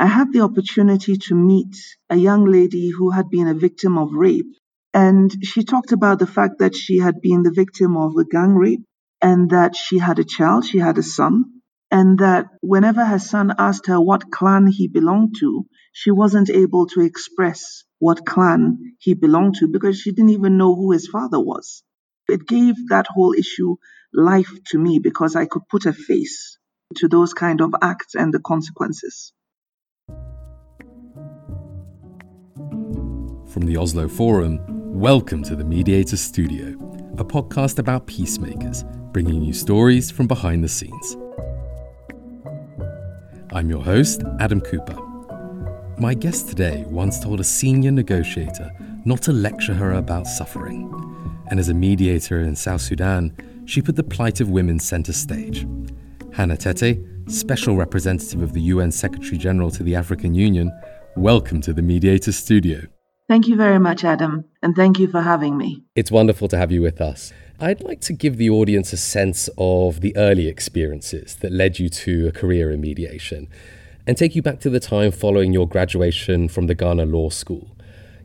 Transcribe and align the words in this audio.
I 0.00 0.06
had 0.06 0.32
the 0.32 0.42
opportunity 0.42 1.16
to 1.16 1.34
meet 1.34 1.76
a 2.08 2.14
young 2.16 2.44
lady 2.44 2.90
who 2.90 3.10
had 3.10 3.30
been 3.30 3.48
a 3.48 3.54
victim 3.54 3.98
of 3.98 4.12
rape. 4.12 4.46
And 4.94 5.28
she 5.44 5.64
talked 5.64 5.90
about 5.90 6.20
the 6.20 6.26
fact 6.28 6.60
that 6.60 6.76
she 6.76 6.98
had 6.98 7.20
been 7.20 7.42
the 7.42 7.50
victim 7.52 7.96
of 7.96 8.12
a 8.16 8.24
gang 8.24 8.54
rape 8.54 8.84
and 9.20 9.50
that 9.50 9.74
she 9.74 9.98
had 9.98 10.20
a 10.20 10.24
child, 10.24 10.64
she 10.64 10.78
had 10.78 10.98
a 10.98 11.02
son, 11.02 11.46
and 11.90 12.20
that 12.20 12.46
whenever 12.62 13.04
her 13.04 13.18
son 13.18 13.52
asked 13.58 13.88
her 13.88 14.00
what 14.00 14.30
clan 14.30 14.68
he 14.68 14.86
belonged 14.86 15.34
to, 15.40 15.66
she 15.92 16.12
wasn't 16.12 16.48
able 16.48 16.86
to 16.86 17.00
express 17.00 17.82
what 17.98 18.24
clan 18.24 18.78
he 19.00 19.14
belonged 19.14 19.56
to 19.56 19.66
because 19.66 19.98
she 19.98 20.12
didn't 20.12 20.30
even 20.30 20.58
know 20.58 20.76
who 20.76 20.92
his 20.92 21.08
father 21.08 21.40
was. 21.40 21.82
It 22.28 22.46
gave 22.46 22.76
that 22.90 23.08
whole 23.08 23.34
issue 23.34 23.76
life 24.14 24.52
to 24.68 24.78
me 24.78 25.00
because 25.00 25.34
I 25.34 25.46
could 25.46 25.68
put 25.68 25.86
a 25.86 25.92
face 25.92 26.56
to 26.98 27.08
those 27.08 27.34
kind 27.34 27.60
of 27.60 27.74
acts 27.82 28.14
and 28.14 28.32
the 28.32 28.40
consequences. 28.40 29.32
From 33.48 33.64
the 33.64 33.78
Oslo 33.78 34.08
Forum, 34.08 34.60
welcome 34.68 35.42
to 35.44 35.56
the 35.56 35.64
Mediator 35.64 36.18
Studio, 36.18 36.66
a 37.16 37.24
podcast 37.24 37.78
about 37.78 38.06
peacemakers, 38.06 38.84
bringing 39.10 39.42
you 39.42 39.54
stories 39.54 40.10
from 40.10 40.26
behind 40.26 40.62
the 40.62 40.68
scenes. 40.68 41.16
I'm 43.50 43.70
your 43.70 43.82
host, 43.82 44.22
Adam 44.38 44.60
Cooper. 44.60 44.98
My 45.96 46.12
guest 46.12 46.48
today 46.48 46.84
once 46.88 47.20
told 47.20 47.40
a 47.40 47.44
senior 47.44 47.90
negotiator 47.90 48.70
not 49.06 49.22
to 49.22 49.32
lecture 49.32 49.72
her 49.72 49.94
about 49.94 50.26
suffering. 50.26 50.92
And 51.48 51.58
as 51.58 51.70
a 51.70 51.74
mediator 51.74 52.42
in 52.42 52.54
South 52.54 52.82
Sudan, 52.82 53.34
she 53.64 53.80
put 53.80 53.96
the 53.96 54.04
plight 54.04 54.42
of 54.42 54.50
women 54.50 54.78
centre 54.78 55.14
stage. 55.14 55.66
Hanna 56.34 56.58
Tetteh, 56.58 57.32
Special 57.32 57.76
Representative 57.76 58.42
of 58.42 58.52
the 58.52 58.60
UN 58.60 58.92
Secretary 58.92 59.38
General 59.38 59.70
to 59.70 59.82
the 59.82 59.94
African 59.94 60.34
Union, 60.34 60.70
welcome 61.16 61.62
to 61.62 61.72
the 61.72 61.82
Mediator 61.82 62.32
Studio. 62.32 62.82
Thank 63.28 63.46
you 63.46 63.56
very 63.56 63.78
much, 63.78 64.04
Adam, 64.04 64.46
and 64.62 64.74
thank 64.74 64.98
you 64.98 65.06
for 65.06 65.20
having 65.20 65.58
me. 65.58 65.84
It's 65.94 66.10
wonderful 66.10 66.48
to 66.48 66.56
have 66.56 66.72
you 66.72 66.80
with 66.80 66.98
us. 66.98 67.30
I'd 67.60 67.82
like 67.82 68.00
to 68.02 68.14
give 68.14 68.38
the 68.38 68.48
audience 68.48 68.94
a 68.94 68.96
sense 68.96 69.50
of 69.58 70.00
the 70.00 70.16
early 70.16 70.48
experiences 70.48 71.36
that 71.36 71.52
led 71.52 71.78
you 71.78 71.90
to 71.90 72.28
a 72.28 72.32
career 72.32 72.70
in 72.70 72.80
mediation 72.80 73.48
and 74.06 74.16
take 74.16 74.34
you 74.34 74.40
back 74.40 74.60
to 74.60 74.70
the 74.70 74.80
time 74.80 75.10
following 75.10 75.52
your 75.52 75.68
graduation 75.68 76.48
from 76.48 76.68
the 76.68 76.74
Ghana 76.74 77.04
Law 77.04 77.28
School. 77.28 77.76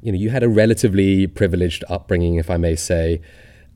You 0.02 0.14
know, 0.14 0.18
you 0.18 0.30
had 0.30 0.44
a 0.44 0.48
relatively 0.48 1.28
privileged 1.28 1.84
upbringing, 1.90 2.36
if 2.36 2.50
I 2.50 2.56
may 2.56 2.78
say, 2.78 3.22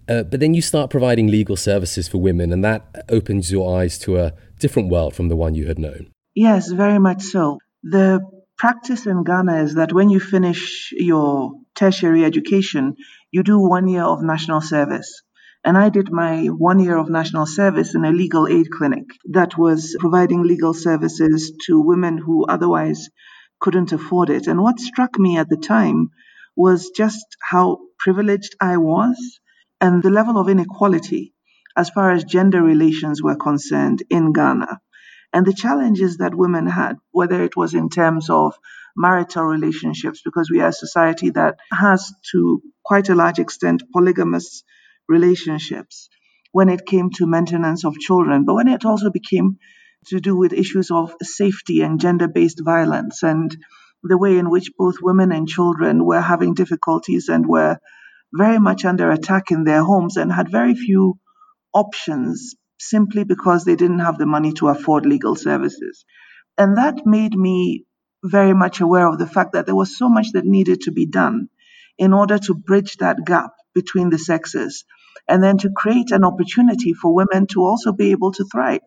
uh, 0.08 0.24
but 0.24 0.40
then 0.40 0.54
you 0.54 0.62
start 0.62 0.90
providing 0.90 1.28
legal 1.28 1.58
services 1.58 2.08
for 2.08 2.20
women, 2.20 2.54
and 2.54 2.64
that 2.64 3.04
opens 3.10 3.52
your 3.52 3.78
eyes 3.78 4.00
to 4.00 4.18
a 4.18 4.34
different 4.60 4.90
world 4.90 5.14
from 5.14 5.28
the 5.28 5.36
one 5.36 5.56
you 5.56 5.68
had 5.68 5.78
known. 5.78 6.10
Yes, 6.36 6.72
very 6.72 7.00
much 7.00 7.22
so. 7.22 7.58
The 7.84 8.22
practice 8.58 9.06
in 9.06 9.24
Ghana 9.24 9.64
is 9.64 9.76
that 9.76 9.94
when 9.94 10.10
you 10.10 10.20
finish 10.20 10.92
your 10.92 11.54
tertiary 11.76 12.26
education, 12.26 12.96
you 13.32 13.44
do 13.44 13.60
one 13.60 13.88
year 13.88 14.04
of 14.04 14.22
national 14.22 14.62
service. 14.62 15.22
And 15.64 15.78
I 15.78 15.90
did 15.90 16.12
my 16.12 16.46
one 16.48 16.80
year 16.80 16.98
of 16.98 17.10
national 17.10 17.46
service 17.46 17.94
in 17.94 18.06
a 18.06 18.12
legal 18.12 18.48
aid 18.48 18.70
clinic 18.72 19.06
that 19.32 19.58
was 19.58 19.96
providing 20.00 20.44
legal 20.44 20.74
services 20.74 21.52
to 21.66 21.82
women 21.82 22.18
who 22.18 22.46
otherwise 22.46 23.10
couldn't 23.60 23.92
afford 23.92 24.30
it. 24.30 24.48
And 24.48 24.62
what 24.62 24.80
struck 24.80 25.20
me 25.20 25.38
at 25.38 25.50
the 25.50 25.58
time 25.58 26.10
was 26.56 26.92
just 26.96 27.26
how 27.42 27.80
privileged 28.00 28.56
I 28.62 28.78
was 28.78 29.40
and 29.82 30.02
the 30.02 30.10
level 30.10 30.38
of 30.40 30.50
inequality 30.50 31.34
as 31.76 31.90
far 31.90 32.12
as 32.12 32.24
gender 32.24 32.62
relations 32.62 33.22
were 33.22 33.36
concerned 33.36 34.02
in 34.10 34.34
Ghana. 34.34 34.80
And 35.34 35.46
the 35.46 35.54
challenges 35.54 36.18
that 36.18 36.36
women 36.36 36.68
had, 36.68 36.98
whether 37.12 37.44
it 37.44 37.56
was 37.56 37.74
in 37.74 37.90
terms 37.90 38.30
of 38.30 38.56
marital 38.96 39.44
relationships, 39.44 40.22
because 40.24 40.50
we 40.50 40.62
are 40.62 40.70
a 40.70 40.74
society 40.74 41.30
that 41.32 41.58
has 41.72 42.12
to 42.32 42.62
quite 42.84 43.10
a 43.10 43.16
large 43.16 43.40
extent 43.40 43.84
polygamous 43.94 44.64
relationships 45.08 46.10
when 46.52 46.70
it 46.70 46.86
came 46.86 47.12
to 47.12 47.28
maintenance 47.28 47.86
of 47.86 48.00
children, 48.00 48.46
but 48.46 48.56
when 48.56 48.68
it 48.68 48.86
also 48.86 49.12
became 49.12 49.58
to 50.08 50.20
do 50.20 50.36
with 50.36 50.54
issues 50.54 50.90
of 50.92 51.14
safety 51.22 51.82
and 51.82 52.00
gender 52.00 52.28
based 52.28 52.62
violence 52.64 53.24
and 53.24 53.56
the 54.04 54.18
way 54.18 54.38
in 54.38 54.50
which 54.50 54.72
both 54.78 54.96
women 55.02 55.32
and 55.32 55.48
children 55.48 56.06
were 56.06 56.22
having 56.22 56.54
difficulties 56.54 57.28
and 57.28 57.46
were 57.46 57.78
very 58.34 58.60
much 58.60 58.86
under 58.86 59.12
attack 59.12 59.52
in 59.52 59.64
their 59.64 59.84
homes 59.84 60.18
and 60.18 60.32
had 60.32 60.50
very 60.50 60.76
few 60.76 61.20
options 61.74 62.56
simply 62.80 63.24
because 63.24 63.66
they 63.66 63.76
didn't 63.76 64.00
have 64.00 64.18
the 64.18 64.26
money 64.26 64.54
to 64.54 64.68
afford 64.68 65.06
legal 65.06 65.36
services. 65.36 66.06
And 66.58 66.78
that 66.78 67.06
made 67.06 67.36
me 67.36 67.86
very 68.24 68.54
much 68.54 68.82
aware 68.82 69.08
of 69.08 69.20
the 69.20 69.28
fact 69.28 69.54
that 69.54 69.66
there 69.66 69.76
was 69.76 69.98
so 69.98 70.10
much 70.10 70.32
that 70.34 70.46
needed 70.46 70.82
to 70.82 70.92
be 70.92 71.06
done 71.06 71.50
in 71.98 72.14
order 72.14 72.38
to 72.38 72.54
bridge 72.54 72.98
that 72.98 73.26
gap 73.26 73.52
between 73.74 74.10
the 74.10 74.18
sexes 74.18 74.86
and 75.28 75.44
then 75.44 75.58
to 75.60 75.70
create 75.76 76.12
an 76.12 76.24
opportunity 76.24 76.94
for 76.94 77.14
women 77.14 77.48
to 77.48 77.62
also 77.62 77.92
be 77.92 78.12
able 78.12 78.32
to 78.32 78.46
thrive 78.46 78.82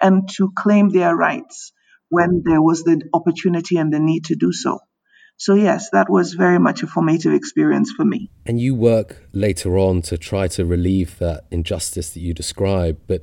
and 0.00 0.28
to 0.30 0.52
claim 0.56 0.88
their 0.88 1.14
rights 1.14 1.72
when 2.08 2.42
there 2.44 2.62
was 2.62 2.82
the 2.82 3.00
opportunity 3.12 3.76
and 3.76 3.92
the 3.92 4.00
need 4.00 4.24
to 4.26 4.34
do 4.34 4.52
so. 4.52 4.78
So, 5.40 5.54
yes, 5.54 5.88
that 5.88 6.10
was 6.10 6.34
very 6.34 6.58
much 6.58 6.82
a 6.82 6.86
formative 6.86 7.32
experience 7.32 7.90
for 7.90 8.04
me. 8.04 8.28
And 8.44 8.60
you 8.60 8.74
work 8.74 9.26
later 9.32 9.78
on 9.78 10.02
to 10.02 10.18
try 10.18 10.48
to 10.48 10.66
relieve 10.66 11.18
that 11.18 11.46
injustice 11.50 12.10
that 12.10 12.20
you 12.20 12.34
describe. 12.34 13.00
But, 13.06 13.22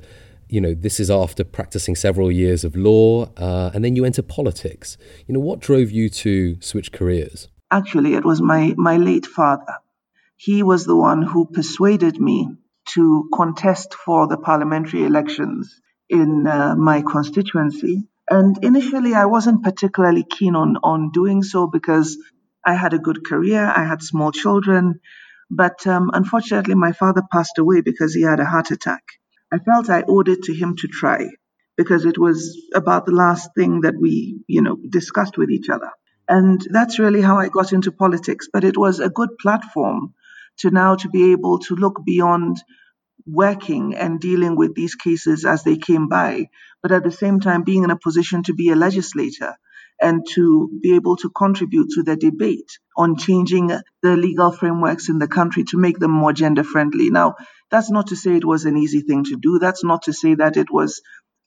you 0.49 0.59
know, 0.59 0.73
this 0.73 0.99
is 0.99 1.11
after 1.11 1.43
practicing 1.43 1.95
several 1.95 2.31
years 2.31 2.63
of 2.63 2.75
law, 2.75 3.29
uh, 3.37 3.69
and 3.71 3.85
then 3.85 3.95
you 3.95 4.03
enter 4.03 4.23
politics. 4.23 4.97
You 5.27 5.35
know, 5.35 5.39
what 5.39 5.59
drove 5.59 5.91
you 5.91 6.09
to 6.09 6.59
switch 6.59 6.91
careers? 6.91 7.49
Actually, 7.69 8.15
it 8.15 8.25
was 8.25 8.41
my, 8.41 8.73
my 8.77 8.97
late 8.97 9.27
father. 9.27 9.75
He 10.37 10.63
was 10.63 10.85
the 10.85 10.95
one 10.95 11.21
who 11.21 11.45
persuaded 11.45 12.19
me 12.19 12.49
to 12.95 13.29
contest 13.31 13.93
for 13.93 14.25
the 14.25 14.37
parliamentary 14.37 15.03
elections 15.03 15.79
in 16.09 16.47
uh, 16.47 16.75
my 16.75 17.03
constituency. 17.03 18.07
And 18.29 18.57
initially, 18.63 19.13
I 19.13 19.25
wasn't 19.25 19.63
particularly 19.63 20.25
keen 20.29 20.55
on, 20.55 20.77
on 20.83 21.11
doing 21.11 21.43
so 21.43 21.67
because 21.67 22.17
I 22.65 22.73
had 22.73 22.93
a 22.93 22.99
good 22.99 23.25
career, 23.25 23.65
I 23.65 23.85
had 23.85 24.01
small 24.01 24.31
children. 24.31 24.99
But 25.49 25.87
um, 25.87 26.11
unfortunately, 26.13 26.75
my 26.75 26.91
father 26.91 27.21
passed 27.31 27.57
away 27.57 27.81
because 27.81 28.13
he 28.13 28.23
had 28.23 28.41
a 28.41 28.45
heart 28.45 28.71
attack. 28.71 29.03
I 29.51 29.59
felt 29.59 29.89
I 29.89 30.03
owed 30.07 30.27
it 30.27 30.43
to 30.43 30.53
him 30.53 30.75
to 30.77 30.87
try 30.87 31.29
because 31.77 32.05
it 32.05 32.17
was 32.17 32.57
about 32.75 33.05
the 33.05 33.13
last 33.13 33.51
thing 33.55 33.81
that 33.81 33.95
we, 33.99 34.41
you 34.47 34.61
know, 34.61 34.77
discussed 34.89 35.37
with 35.37 35.49
each 35.49 35.69
other. 35.69 35.89
And 36.27 36.59
that's 36.71 36.99
really 36.99 37.21
how 37.21 37.37
I 37.37 37.47
got 37.47 37.71
into 37.71 37.93
politics. 37.93 38.49
But 38.51 38.65
it 38.65 38.77
was 38.77 38.99
a 38.99 39.09
good 39.09 39.29
platform 39.39 40.13
to 40.57 40.71
now 40.71 40.95
to 40.95 41.07
be 41.07 41.31
able 41.31 41.59
to 41.59 41.75
look 41.75 42.01
beyond 42.05 42.57
working 43.25 43.95
and 43.95 44.19
dealing 44.19 44.55
with 44.55 44.75
these 44.75 44.95
cases 44.95 45.45
as 45.45 45.63
they 45.63 45.77
came 45.77 46.07
by, 46.07 46.47
but 46.81 46.91
at 46.91 47.03
the 47.03 47.11
same 47.11 47.39
time 47.39 47.63
being 47.63 47.83
in 47.83 47.91
a 47.91 47.97
position 47.97 48.43
to 48.43 48.53
be 48.53 48.69
a 48.69 48.75
legislator 48.75 49.55
and 49.99 50.25
to 50.33 50.69
be 50.81 50.95
able 50.95 51.15
to 51.17 51.29
contribute 51.29 51.89
to 51.89 52.03
the 52.03 52.15
debate 52.15 52.77
on 52.95 53.17
changing 53.17 53.67
the 53.67 54.15
legal 54.15 54.51
frameworks 54.51 55.09
in 55.09 55.17
the 55.17 55.27
country 55.27 55.63
to 55.63 55.77
make 55.77 55.97
them 55.99 56.11
more 56.11 56.33
gender 56.33 56.63
friendly. 56.63 57.09
Now, 57.09 57.35
that's 57.71 57.89
not 57.89 58.07
to 58.07 58.15
say 58.15 58.35
it 58.35 58.45
was 58.45 58.65
an 58.65 58.77
easy 58.77 59.01
thing 59.01 59.23
to 59.25 59.37
do. 59.37 59.59
That's 59.59 59.83
not 59.83 60.03
to 60.03 60.13
say 60.13 60.35
that 60.35 60.57
it 60.57 60.71
was 60.71 61.01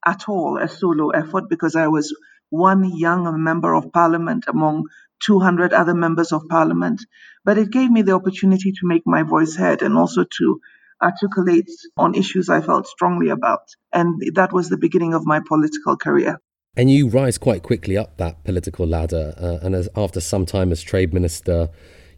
at 0.05 0.29
all 0.29 0.59
a 0.59 0.69
solo 0.69 1.11
effort 1.11 1.45
because 1.49 1.77
I 1.77 1.89
was 1.89 2.15
one 2.51 2.97
young 2.97 3.43
member 3.43 3.75
of 3.75 3.93
parliament 3.93 4.45
among 4.49 4.85
200 5.25 5.73
other 5.73 5.95
members 5.95 6.33
of 6.33 6.49
parliament. 6.49 7.03
But 7.45 7.59
it 7.59 7.71
gave 7.71 7.91
me 7.91 8.03
the 8.03 8.15
opportunity 8.15 8.73
to 8.73 8.87
make 8.87 9.03
my 9.07 9.23
voice 9.23 9.55
heard 9.55 9.83
and 9.83 9.97
also 9.97 10.25
to 10.25 10.61
articulate 11.03 11.71
on 11.97 12.15
issues 12.15 12.49
I 12.49 12.61
felt 12.61 12.87
strongly 12.87 13.28
about. 13.28 13.62
And 13.93 14.22
that 14.34 14.53
was 14.53 14.69
the 14.69 14.77
beginning 14.77 15.15
of 15.15 15.25
my 15.25 15.41
political 15.47 15.97
career. 15.97 16.38
And 16.77 16.91
you 16.91 17.09
rise 17.09 17.38
quite 17.38 17.62
quickly 17.62 17.97
up 17.97 18.16
that 18.19 18.44
political 18.44 18.87
ladder. 18.87 19.34
Uh, 19.37 19.59
and 19.62 19.75
as, 19.75 19.89
after 19.97 20.21
some 20.21 20.47
time 20.47 20.71
as 20.71 20.83
trade 20.83 21.13
minister, 21.13 21.69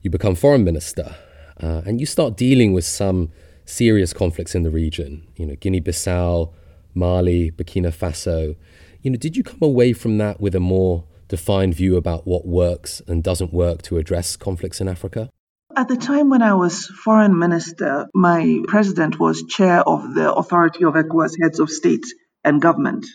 you 0.03 0.11
become 0.11 0.35
foreign 0.35 0.65
minister. 0.65 1.15
Uh, 1.63 1.83
and 1.87 2.01
you 2.01 2.07
start 2.07 2.37
dealing 2.37 2.73
with 2.73 2.85
some 2.85 3.31
serious 3.65 4.13
conflicts 4.13 4.55
in 4.55 4.63
the 4.63 4.71
region, 4.71 5.27
you 5.37 5.47
know, 5.47 5.55
Guinea 5.55 5.81
Bissau, 5.81 6.53
Mali, 6.95 7.51
Burkina 7.51 7.93
Faso. 7.93 8.57
You 9.01 9.11
know, 9.11 9.17
did 9.17 9.37
you 9.37 9.43
come 9.43 9.61
away 9.63 9.93
from 9.93 10.19
that 10.19 10.41
with 10.41 10.55
a 10.55 10.61
more 10.61 11.05
defined 11.29 11.75
view 11.75 11.97
about 11.97 12.27
what 12.27 12.47
works 12.47 13.01
and 13.07 13.23
doesn't 13.23 13.53
work 13.53 13.83
to 13.83 13.97
address 13.97 14.37
conflicts 14.37 14.81
in 14.81 14.89
Africa? 14.89 15.31
At 15.75 15.89
the 15.89 15.97
time 15.97 16.29
when 16.29 16.43
I 16.43 16.53
was 16.53 16.87
foreign 16.87 17.39
minister, 17.39 18.07
my 18.13 18.61
president 18.69 19.19
was 19.19 19.45
chair 19.45 19.81
of 19.81 20.15
the 20.15 20.31
Authority 20.35 20.85
of 20.85 20.95
ECOWAS 20.95 21.37
Heads 21.41 21.61
of 21.61 21.71
State 21.71 22.05
and 22.45 22.61
Government. 22.61 23.07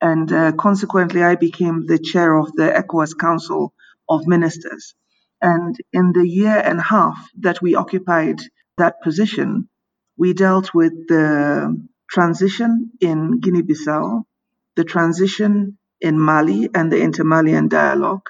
And 0.00 0.32
uh, 0.32 0.52
consequently, 0.52 1.24
I 1.24 1.34
became 1.34 1.86
the 1.86 1.98
chair 1.98 2.36
of 2.36 2.52
the 2.52 2.70
ECOWAS 2.70 3.18
Council 3.18 3.74
of 4.08 4.28
Ministers. 4.28 4.94
And 5.42 5.76
in 5.92 6.12
the 6.12 6.26
year 6.26 6.56
and 6.56 6.78
a 6.78 6.82
half 6.82 7.18
that 7.40 7.60
we 7.60 7.74
occupied 7.74 8.40
that 8.76 9.02
position, 9.02 9.68
we 10.16 10.34
dealt 10.34 10.72
with 10.72 10.92
the 11.08 11.84
transition 12.08 12.92
in 13.00 13.40
Guinea 13.40 13.62
Bissau, 13.62 14.22
the 14.76 14.84
transition 14.84 15.78
in 16.00 16.18
Mali 16.18 16.68
and 16.72 16.92
the 16.92 17.00
Inter-Malian 17.00 17.66
dialogue, 17.66 18.28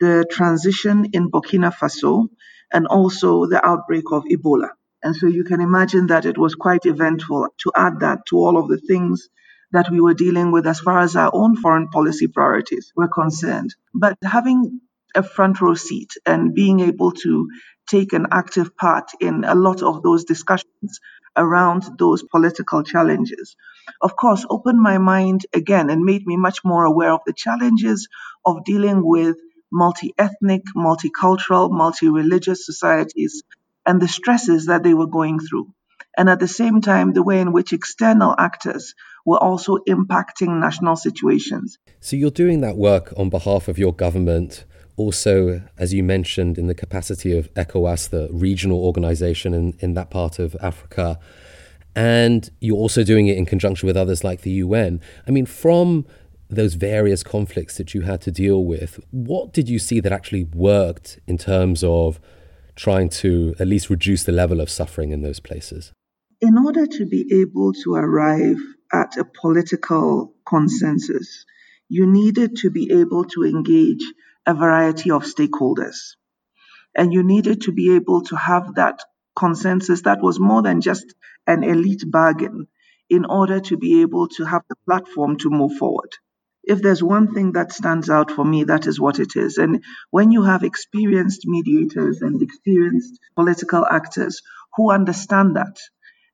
the 0.00 0.26
transition 0.28 1.10
in 1.12 1.30
Burkina 1.30 1.72
Faso, 1.72 2.28
and 2.74 2.86
also 2.88 3.46
the 3.46 3.64
outbreak 3.66 4.04
of 4.12 4.24
Ebola. 4.24 4.70
And 5.02 5.16
so 5.16 5.28
you 5.28 5.44
can 5.44 5.62
imagine 5.62 6.08
that 6.08 6.26
it 6.26 6.38
was 6.38 6.56
quite 6.56 6.86
eventful 6.86 7.48
to 7.60 7.72
add 7.76 8.00
that 8.00 8.26
to 8.28 8.36
all 8.38 8.58
of 8.58 8.68
the 8.68 8.78
things 8.78 9.30
that 9.72 9.90
we 9.90 10.00
were 10.00 10.14
dealing 10.14 10.52
with 10.52 10.66
as 10.66 10.80
far 10.80 11.00
as 11.00 11.16
our 11.16 11.30
own 11.34 11.56
foreign 11.56 11.88
policy 11.88 12.28
priorities 12.28 12.92
were 12.96 13.08
concerned. 13.08 13.74
But 13.94 14.18
having 14.24 14.80
a 15.14 15.22
front 15.22 15.60
row 15.60 15.74
seat 15.74 16.12
and 16.26 16.54
being 16.54 16.80
able 16.80 17.12
to 17.12 17.48
take 17.88 18.12
an 18.12 18.28
active 18.32 18.76
part 18.76 19.10
in 19.20 19.44
a 19.44 19.54
lot 19.54 19.82
of 19.82 20.02
those 20.02 20.24
discussions 20.24 21.00
around 21.36 21.84
those 21.98 22.22
political 22.24 22.82
challenges, 22.82 23.56
of 24.02 24.16
course, 24.16 24.46
opened 24.50 24.80
my 24.80 24.98
mind 24.98 25.46
again 25.52 25.90
and 25.90 26.04
made 26.04 26.26
me 26.26 26.36
much 26.36 26.60
more 26.64 26.84
aware 26.84 27.12
of 27.12 27.20
the 27.26 27.34
challenges 27.34 28.08
of 28.46 28.64
dealing 28.64 29.06
with 29.06 29.36
multi 29.74 30.14
ethnic, 30.16 30.62
multicultural, 30.76 31.70
multi 31.70 32.08
religious 32.08 32.64
societies 32.64 33.42
and 33.84 34.00
the 34.00 34.08
stresses 34.08 34.66
that 34.66 34.82
they 34.82 34.94
were 34.94 35.08
going 35.08 35.40
through. 35.40 35.74
And 36.16 36.30
at 36.30 36.38
the 36.38 36.48
same 36.48 36.80
time, 36.80 37.12
the 37.12 37.24
way 37.24 37.40
in 37.40 37.52
which 37.52 37.72
external 37.72 38.34
actors 38.38 38.94
were 39.26 39.42
also 39.42 39.78
impacting 39.88 40.60
national 40.60 40.96
situations. 40.96 41.78
So 42.00 42.14
you're 42.16 42.30
doing 42.30 42.60
that 42.60 42.76
work 42.76 43.12
on 43.16 43.30
behalf 43.30 43.66
of 43.68 43.78
your 43.78 43.92
government 43.92 44.64
also, 44.96 45.62
as 45.76 45.92
you 45.92 46.04
mentioned, 46.04 46.56
in 46.56 46.68
the 46.68 46.74
capacity 46.74 47.36
of 47.36 47.52
ECOWAS, 47.54 48.10
the 48.10 48.28
regional 48.30 48.78
organization 48.78 49.52
in, 49.52 49.76
in 49.80 49.94
that 49.94 50.10
part 50.10 50.38
of 50.38 50.54
Africa. 50.60 51.18
And 51.96 52.48
you're 52.60 52.76
also 52.76 53.02
doing 53.02 53.26
it 53.26 53.36
in 53.36 53.44
conjunction 53.44 53.88
with 53.88 53.96
others 53.96 54.22
like 54.22 54.42
the 54.42 54.52
UN. 54.52 55.00
I 55.26 55.32
mean, 55.32 55.46
from 55.46 56.06
those 56.48 56.74
various 56.74 57.22
conflicts 57.22 57.76
that 57.78 57.94
you 57.94 58.02
had 58.02 58.20
to 58.22 58.30
deal 58.30 58.64
with, 58.64 59.00
what 59.10 59.52
did 59.52 59.68
you 59.68 59.78
see 59.78 60.00
that 60.00 60.12
actually 60.12 60.44
worked 60.44 61.18
in 61.26 61.38
terms 61.38 61.82
of 61.82 62.20
trying 62.76 63.08
to 63.08 63.54
at 63.58 63.66
least 63.66 63.90
reduce 63.90 64.24
the 64.24 64.32
level 64.32 64.60
of 64.60 64.70
suffering 64.70 65.10
in 65.10 65.22
those 65.22 65.40
places? 65.40 65.92
In 66.40 66.58
order 66.58 66.86
to 66.86 67.06
be 67.06 67.40
able 67.40 67.72
to 67.84 67.94
arrive 67.94 68.58
at 68.92 69.16
a 69.16 69.24
political 69.24 70.34
consensus, 70.46 71.44
you 71.88 72.06
needed 72.06 72.56
to 72.56 72.70
be 72.70 72.90
able 72.92 73.24
to 73.24 73.44
engage 73.44 74.04
a 74.46 74.54
variety 74.54 75.10
of 75.10 75.24
stakeholders. 75.24 76.16
And 76.96 77.12
you 77.12 77.22
needed 77.22 77.62
to 77.62 77.72
be 77.72 77.94
able 77.96 78.22
to 78.24 78.36
have 78.36 78.74
that 78.74 79.00
consensus 79.36 80.02
that 80.02 80.20
was 80.22 80.38
more 80.38 80.62
than 80.62 80.80
just 80.80 81.14
an 81.46 81.64
elite 81.64 82.04
bargain 82.06 82.68
in 83.10 83.24
order 83.24 83.60
to 83.60 83.76
be 83.76 84.02
able 84.02 84.28
to 84.28 84.44
have 84.44 84.62
the 84.68 84.76
platform 84.86 85.36
to 85.38 85.50
move 85.50 85.72
forward. 85.76 86.10
If 86.66 86.80
there's 86.80 87.02
one 87.02 87.34
thing 87.34 87.52
that 87.52 87.72
stands 87.72 88.08
out 88.08 88.30
for 88.30 88.44
me, 88.44 88.64
that 88.64 88.86
is 88.86 88.98
what 88.98 89.18
it 89.18 89.36
is. 89.36 89.58
And 89.58 89.84
when 90.10 90.32
you 90.32 90.44
have 90.44 90.62
experienced 90.62 91.42
mediators 91.44 92.22
and 92.22 92.40
experienced 92.40 93.20
political 93.36 93.84
actors 93.84 94.40
who 94.76 94.90
understand 94.90 95.56
that 95.56 95.76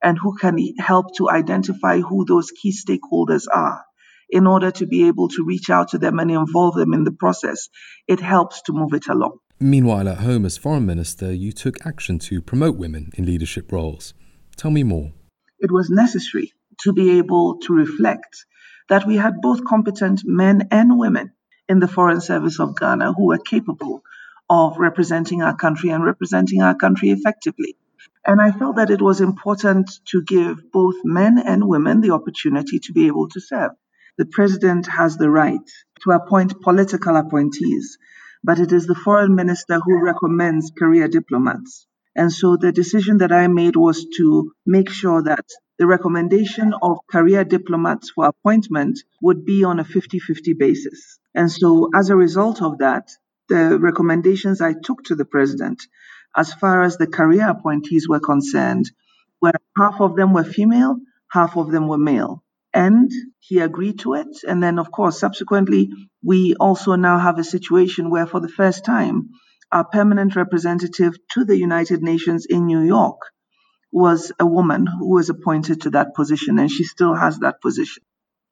and 0.02 0.16
who 0.18 0.36
can 0.36 0.56
help 0.78 1.16
to 1.16 1.28
identify 1.28 2.00
who 2.00 2.24
those 2.24 2.50
key 2.52 2.72
stakeholders 2.72 3.46
are, 3.52 3.84
in 4.30 4.46
order 4.46 4.70
to 4.70 4.86
be 4.86 5.08
able 5.08 5.28
to 5.28 5.44
reach 5.44 5.68
out 5.68 5.88
to 5.88 5.98
them 5.98 6.20
and 6.20 6.30
involve 6.30 6.74
them 6.74 6.94
in 6.94 7.04
the 7.04 7.10
process. 7.10 7.68
It 8.06 8.20
helps 8.20 8.62
to 8.62 8.72
move 8.72 8.94
it 8.94 9.08
along. 9.08 9.38
Meanwhile, 9.58 10.08
at 10.08 10.18
home 10.18 10.46
as 10.46 10.56
foreign 10.56 10.86
minister, 10.86 11.32
you 11.32 11.52
took 11.52 11.84
action 11.84 12.18
to 12.20 12.40
promote 12.40 12.76
women 12.76 13.10
in 13.14 13.26
leadership 13.26 13.72
roles. 13.72 14.14
Tell 14.56 14.70
me 14.70 14.84
more. 14.84 15.12
It 15.58 15.72
was 15.72 15.90
necessary 15.90 16.52
to 16.82 16.92
be 16.92 17.18
able 17.18 17.58
to 17.58 17.74
reflect 17.74 18.46
that 18.90 19.06
we 19.06 19.16
had 19.16 19.40
both 19.40 19.64
competent 19.64 20.22
men 20.26 20.68
and 20.70 20.98
women 20.98 21.32
in 21.68 21.80
the 21.80 21.88
Foreign 21.88 22.20
Service 22.20 22.60
of 22.60 22.76
Ghana 22.76 23.14
who 23.14 23.28
were 23.28 23.38
capable 23.38 24.02
of 24.50 24.78
representing 24.78 25.42
our 25.42 25.56
country 25.56 25.90
and 25.90 26.04
representing 26.04 26.62
our 26.62 26.74
country 26.74 27.10
effectively. 27.10 27.76
And 28.26 28.42
I 28.42 28.52
felt 28.52 28.76
that 28.76 28.90
it 28.90 29.02
was 29.02 29.22
important 29.22 29.90
to 30.10 30.22
give 30.22 30.70
both 30.72 30.96
men 31.04 31.38
and 31.38 31.68
women 31.68 32.02
the 32.02 32.10
opportunity 32.10 32.80
to 32.80 32.92
be 32.92 33.06
able 33.08 33.28
to 33.30 33.40
serve 33.40 33.72
the 34.18 34.26
president 34.26 34.86
has 34.86 35.16
the 35.16 35.30
right 35.30 35.66
to 36.04 36.10
appoint 36.10 36.60
political 36.60 37.16
appointees, 37.16 37.96
but 38.44 38.58
it 38.60 38.72
is 38.72 38.86
the 38.86 38.94
foreign 38.94 39.34
minister 39.34 39.80
who 39.80 40.04
recommends 40.04 40.72
career 40.78 41.08
diplomats. 41.08 41.86
And 42.14 42.30
so 42.30 42.58
the 42.58 42.72
decision 42.72 43.18
that 43.18 43.32
I 43.32 43.46
made 43.48 43.76
was 43.76 44.06
to 44.18 44.52
make 44.66 44.90
sure 44.90 45.22
that 45.22 45.46
the 45.80 45.86
recommendation 45.86 46.74
of 46.82 46.98
career 47.10 47.42
diplomats 47.42 48.10
for 48.10 48.26
appointment 48.26 49.00
would 49.22 49.46
be 49.46 49.64
on 49.64 49.80
a 49.80 49.84
50 49.84 50.18
50 50.18 50.52
basis. 50.52 51.18
And 51.34 51.50
so 51.50 51.88
as 51.94 52.10
a 52.10 52.16
result 52.16 52.60
of 52.60 52.78
that, 52.78 53.08
the 53.48 53.78
recommendations 53.78 54.60
I 54.60 54.74
took 54.74 55.04
to 55.04 55.14
the 55.14 55.24
president, 55.24 55.82
as 56.36 56.52
far 56.52 56.82
as 56.82 56.98
the 56.98 57.06
career 57.06 57.48
appointees 57.48 58.06
were 58.06 58.20
concerned, 58.20 58.90
were 59.40 59.52
half 59.74 60.02
of 60.02 60.16
them 60.16 60.34
were 60.34 60.44
female, 60.44 60.98
half 61.32 61.56
of 61.56 61.70
them 61.72 61.88
were 61.88 61.96
male 61.96 62.44
and 62.74 63.10
he 63.38 63.60
agreed 63.60 64.00
to 64.00 64.12
it. 64.12 64.36
And 64.46 64.62
then, 64.62 64.78
of 64.78 64.92
course, 64.92 65.18
subsequently, 65.18 65.88
we 66.22 66.56
also 66.60 66.94
now 66.96 67.18
have 67.18 67.38
a 67.38 67.52
situation 67.56 68.10
where, 68.10 68.26
for 68.26 68.40
the 68.40 68.48
first 68.48 68.84
time, 68.84 69.30
our 69.72 69.84
permanent 69.84 70.36
representative 70.36 71.14
to 71.30 71.46
the 71.46 71.56
United 71.56 72.02
Nations 72.02 72.44
in 72.44 72.66
New 72.66 72.80
York 72.80 73.22
was 73.92 74.32
a 74.38 74.46
woman 74.46 74.86
who 74.86 75.10
was 75.14 75.28
appointed 75.28 75.80
to 75.82 75.90
that 75.90 76.14
position, 76.14 76.58
and 76.58 76.70
she 76.70 76.84
still 76.84 77.14
has 77.14 77.38
that 77.40 77.60
position. 77.60 78.02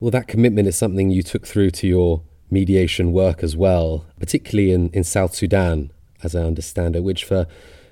Well, 0.01 0.11
that 0.11 0.29
commitment 0.29 0.69
is 0.69 0.77
something 0.77 1.11
you 1.11 1.23
took 1.23 1.47
through 1.47 1.71
to 1.73 1.87
your 1.87 2.23
mediation 2.51 3.13
work 3.13 3.43
as 3.43 3.57
well, 3.57 4.07
particularly 4.19 4.73
in, 4.73 4.91
in 4.91 5.05
South 5.05 5.35
Sudan, 5.35 5.93
as 6.23 6.35
I 6.35 6.43
understand 6.43 6.97
it, 6.97 7.03
which 7.03 7.25
for 7.25 7.47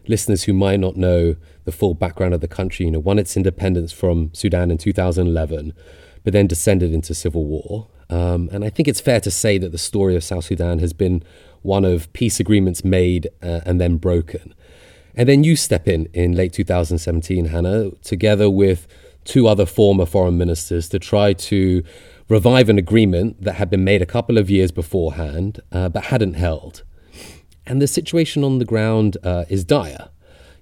listeners 0.07 0.45
who 0.45 0.53
might 0.53 0.81
not 0.81 0.97
know 0.97 1.37
the 1.65 1.73
full 1.73 1.95
background 1.95 2.33
of 2.33 2.41
the 2.41 2.49
country, 2.49 2.87
you 2.87 2.93
know, 2.93 3.01
won 3.01 3.19
its 3.19 3.37
independence 3.37 3.93
from 3.93 4.31
Sudan 4.33 4.71
in 4.71 4.79
2011 4.79 5.73
but 6.27 6.33
then 6.33 6.49
descended 6.49 6.93
into 6.93 7.15
civil 7.15 7.45
war. 7.45 7.87
Um, 8.11 8.51
and 8.53 8.65
I 8.65 8.69
think 8.69 8.89
it's 8.89 9.01
fair 9.01 9.21
to 9.21 9.31
say 9.31 9.59
that 9.59 9.71
the 9.71 9.79
story 9.79 10.17
of 10.17 10.25
South 10.25 10.47
Sudan 10.47 10.81
has 10.81 10.93
been 10.93 11.23
one 11.63 11.85
of 11.85 12.13
peace 12.15 12.41
agreements 12.41 12.85
made 12.85 13.29
uh, 13.41 13.61
and 13.65 13.81
then 13.81 13.97
broken. 13.97 14.53
And 15.17 15.29
then 15.29 15.45
you 15.45 15.57
step 15.57 15.89
in 15.89 16.07
in 16.13 16.33
late 16.33 16.53
2017, 16.53 17.47
Hanna, 17.47 17.91
together 18.03 18.51
with 18.51 18.87
two 19.25 19.49
other 19.49 19.67
former 19.67 20.07
foreign 20.07 20.39
ministers 20.39 20.89
to 20.91 20.99
try 20.99 21.33
to 21.33 21.83
revive 22.29 22.69
an 22.69 22.79
agreement 22.79 23.43
that 23.43 23.55
had 23.55 23.71
been 23.71 23.83
made 23.83 24.03
a 24.03 24.07
couple 24.07 24.39
of 24.39 24.51
years 24.51 24.71
beforehand 24.71 25.61
uh, 25.73 25.89
but 25.89 26.05
hadn't 26.05 26.35
held. 26.35 26.83
And 27.67 27.81
the 27.83 27.87
situation 27.87 28.45
on 28.45 28.59
the 28.59 28.65
ground 28.65 29.17
uh, 29.25 29.45
is 29.49 29.65
dire. 29.65 30.11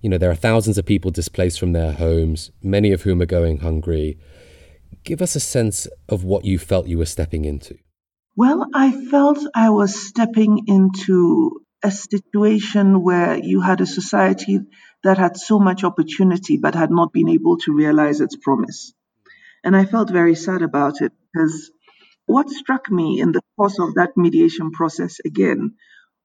You 0.01 0.11
know, 0.11 0.19
there 0.19 0.31
are 0.31 0.37
thousands 0.37 0.79
of 0.79 0.87
people 0.87 1.11
displaced 1.11 1.59
from 1.59 1.73
their 1.73 1.93
homes, 1.93 2.51
many 2.63 2.93
of 2.93 3.03
whom 3.03 3.21
are 3.23 3.27
going 3.27 3.59
hungry. 3.59 4.19
Give 5.03 5.21
us 5.21 5.35
a 5.35 5.41
sense 5.41 5.87
of 6.09 6.25
what 6.25 6.45
you 6.45 6.59
felt 6.59 6.87
you 6.87 6.99
were 6.99 7.07
stepping 7.07 7.45
into. 7.45 7.77
Well, 8.37 8.67
I 8.75 8.93
felt 9.11 9.39
I 9.55 9.71
was 9.71 9.95
stepping 9.95 10.63
into 10.67 11.64
a 11.85 11.91
situation 11.91 13.03
where 13.03 13.37
you 13.37 13.61
had 13.61 13.83
a 13.83 13.87
society 13.87 14.61
that 15.03 15.19
had 15.19 15.37
so 15.37 15.59
much 15.59 15.85
opportunity 15.85 16.57
but 16.57 16.75
had 16.75 16.91
not 16.91 17.13
been 17.13 17.29
able 17.29 17.59
to 17.59 17.75
realize 17.75 18.23
its 18.23 18.37
promise. 18.37 18.95
And 19.63 19.77
I 19.77 19.85
felt 19.85 20.11
very 20.11 20.35
sad 20.35 20.63
about 20.63 21.03
it 21.03 21.13
because 21.33 21.71
what 22.27 22.49
struck 22.49 22.91
me 22.91 23.21
in 23.21 23.33
the 23.33 23.43
course 23.57 23.79
of 23.79 23.95
that 23.95 24.17
mediation 24.17 24.71
process 24.71 25.19
again 25.27 25.75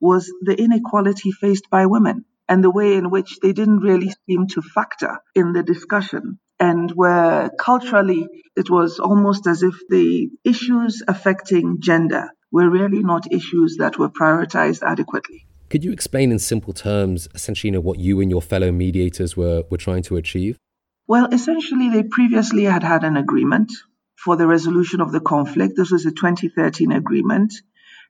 was 0.00 0.32
the 0.40 0.58
inequality 0.58 1.30
faced 1.30 1.68
by 1.70 1.84
women 1.84 2.24
and 2.48 2.64
the 2.64 2.70
way 2.70 2.96
in 2.96 3.10
which 3.10 3.38
they 3.42 3.52
didn't 3.52 3.80
really 3.80 4.12
seem 4.26 4.46
to 4.48 4.62
factor 4.62 5.18
in 5.34 5.52
the 5.52 5.62
discussion 5.62 6.38
and 6.58 6.90
where 6.92 7.50
culturally 7.58 8.26
it 8.56 8.70
was 8.70 8.98
almost 8.98 9.46
as 9.46 9.62
if 9.62 9.74
the 9.90 10.30
issues 10.42 11.02
affecting 11.06 11.80
gender 11.80 12.30
were 12.50 12.68
really 12.68 13.02
not 13.02 13.30
issues 13.30 13.76
that 13.78 13.98
were 13.98 14.10
prioritized 14.10 14.82
adequately. 14.82 15.46
Could 15.70 15.84
you 15.84 15.92
explain 15.92 16.32
in 16.32 16.40
simple 16.40 16.72
terms, 16.72 17.28
essentially, 17.32 17.68
you 17.68 17.72
know, 17.72 17.80
what 17.80 18.00
you 18.00 18.20
and 18.20 18.28
your 18.28 18.42
fellow 18.42 18.72
mediators 18.72 19.36
were, 19.36 19.62
were 19.70 19.78
trying 19.78 20.02
to 20.02 20.16
achieve? 20.16 20.58
Well, 21.06 21.28
essentially, 21.32 21.90
they 21.90 22.02
previously 22.02 22.64
had 22.64 22.82
had 22.82 23.04
an 23.04 23.16
agreement 23.16 23.72
for 24.16 24.34
the 24.34 24.48
resolution 24.48 25.00
of 25.00 25.12
the 25.12 25.20
conflict. 25.20 25.74
This 25.76 25.92
was 25.92 26.06
a 26.06 26.10
2013 26.10 26.90
agreement. 26.90 27.54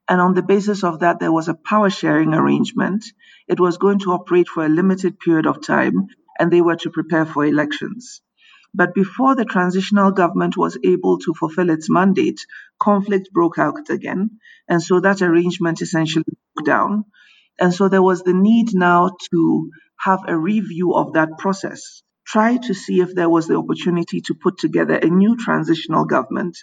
And 0.08 0.22
on 0.22 0.32
the 0.32 0.42
basis 0.42 0.84
of 0.84 1.00
that, 1.00 1.20
there 1.20 1.32
was 1.32 1.48
a 1.48 1.54
power 1.54 1.90
sharing 1.90 2.32
arrangement. 2.32 3.04
It 3.46 3.60
was 3.60 3.76
going 3.76 3.98
to 4.00 4.12
operate 4.12 4.48
for 4.48 4.64
a 4.64 4.68
limited 4.70 5.20
period 5.20 5.46
of 5.46 5.64
time, 5.64 6.06
and 6.38 6.50
they 6.50 6.62
were 6.62 6.76
to 6.76 6.90
prepare 6.90 7.26
for 7.26 7.44
elections. 7.44 8.22
But 8.72 8.94
before 8.94 9.34
the 9.34 9.44
transitional 9.44 10.12
government 10.12 10.56
was 10.56 10.78
able 10.82 11.18
to 11.18 11.34
fulfill 11.34 11.68
its 11.68 11.90
mandate, 11.90 12.40
conflict 12.78 13.30
broke 13.32 13.58
out 13.58 13.90
again. 13.90 14.38
And 14.66 14.82
so 14.82 15.00
that 15.00 15.20
arrangement 15.20 15.82
essentially 15.82 16.24
broke 16.54 16.66
down. 16.66 17.04
And 17.60 17.74
so 17.74 17.88
there 17.88 18.02
was 18.02 18.22
the 18.22 18.34
need 18.34 18.70
now 18.72 19.10
to 19.32 19.70
have 19.98 20.20
a 20.26 20.36
review 20.36 20.94
of 20.94 21.12
that 21.12 21.38
process, 21.38 22.02
try 22.26 22.56
to 22.56 22.74
see 22.74 23.00
if 23.00 23.14
there 23.14 23.28
was 23.28 23.46
the 23.46 23.56
opportunity 23.56 24.22
to 24.22 24.34
put 24.34 24.58
together 24.58 24.94
a 24.94 25.06
new 25.06 25.36
transitional 25.36 26.06
government, 26.06 26.56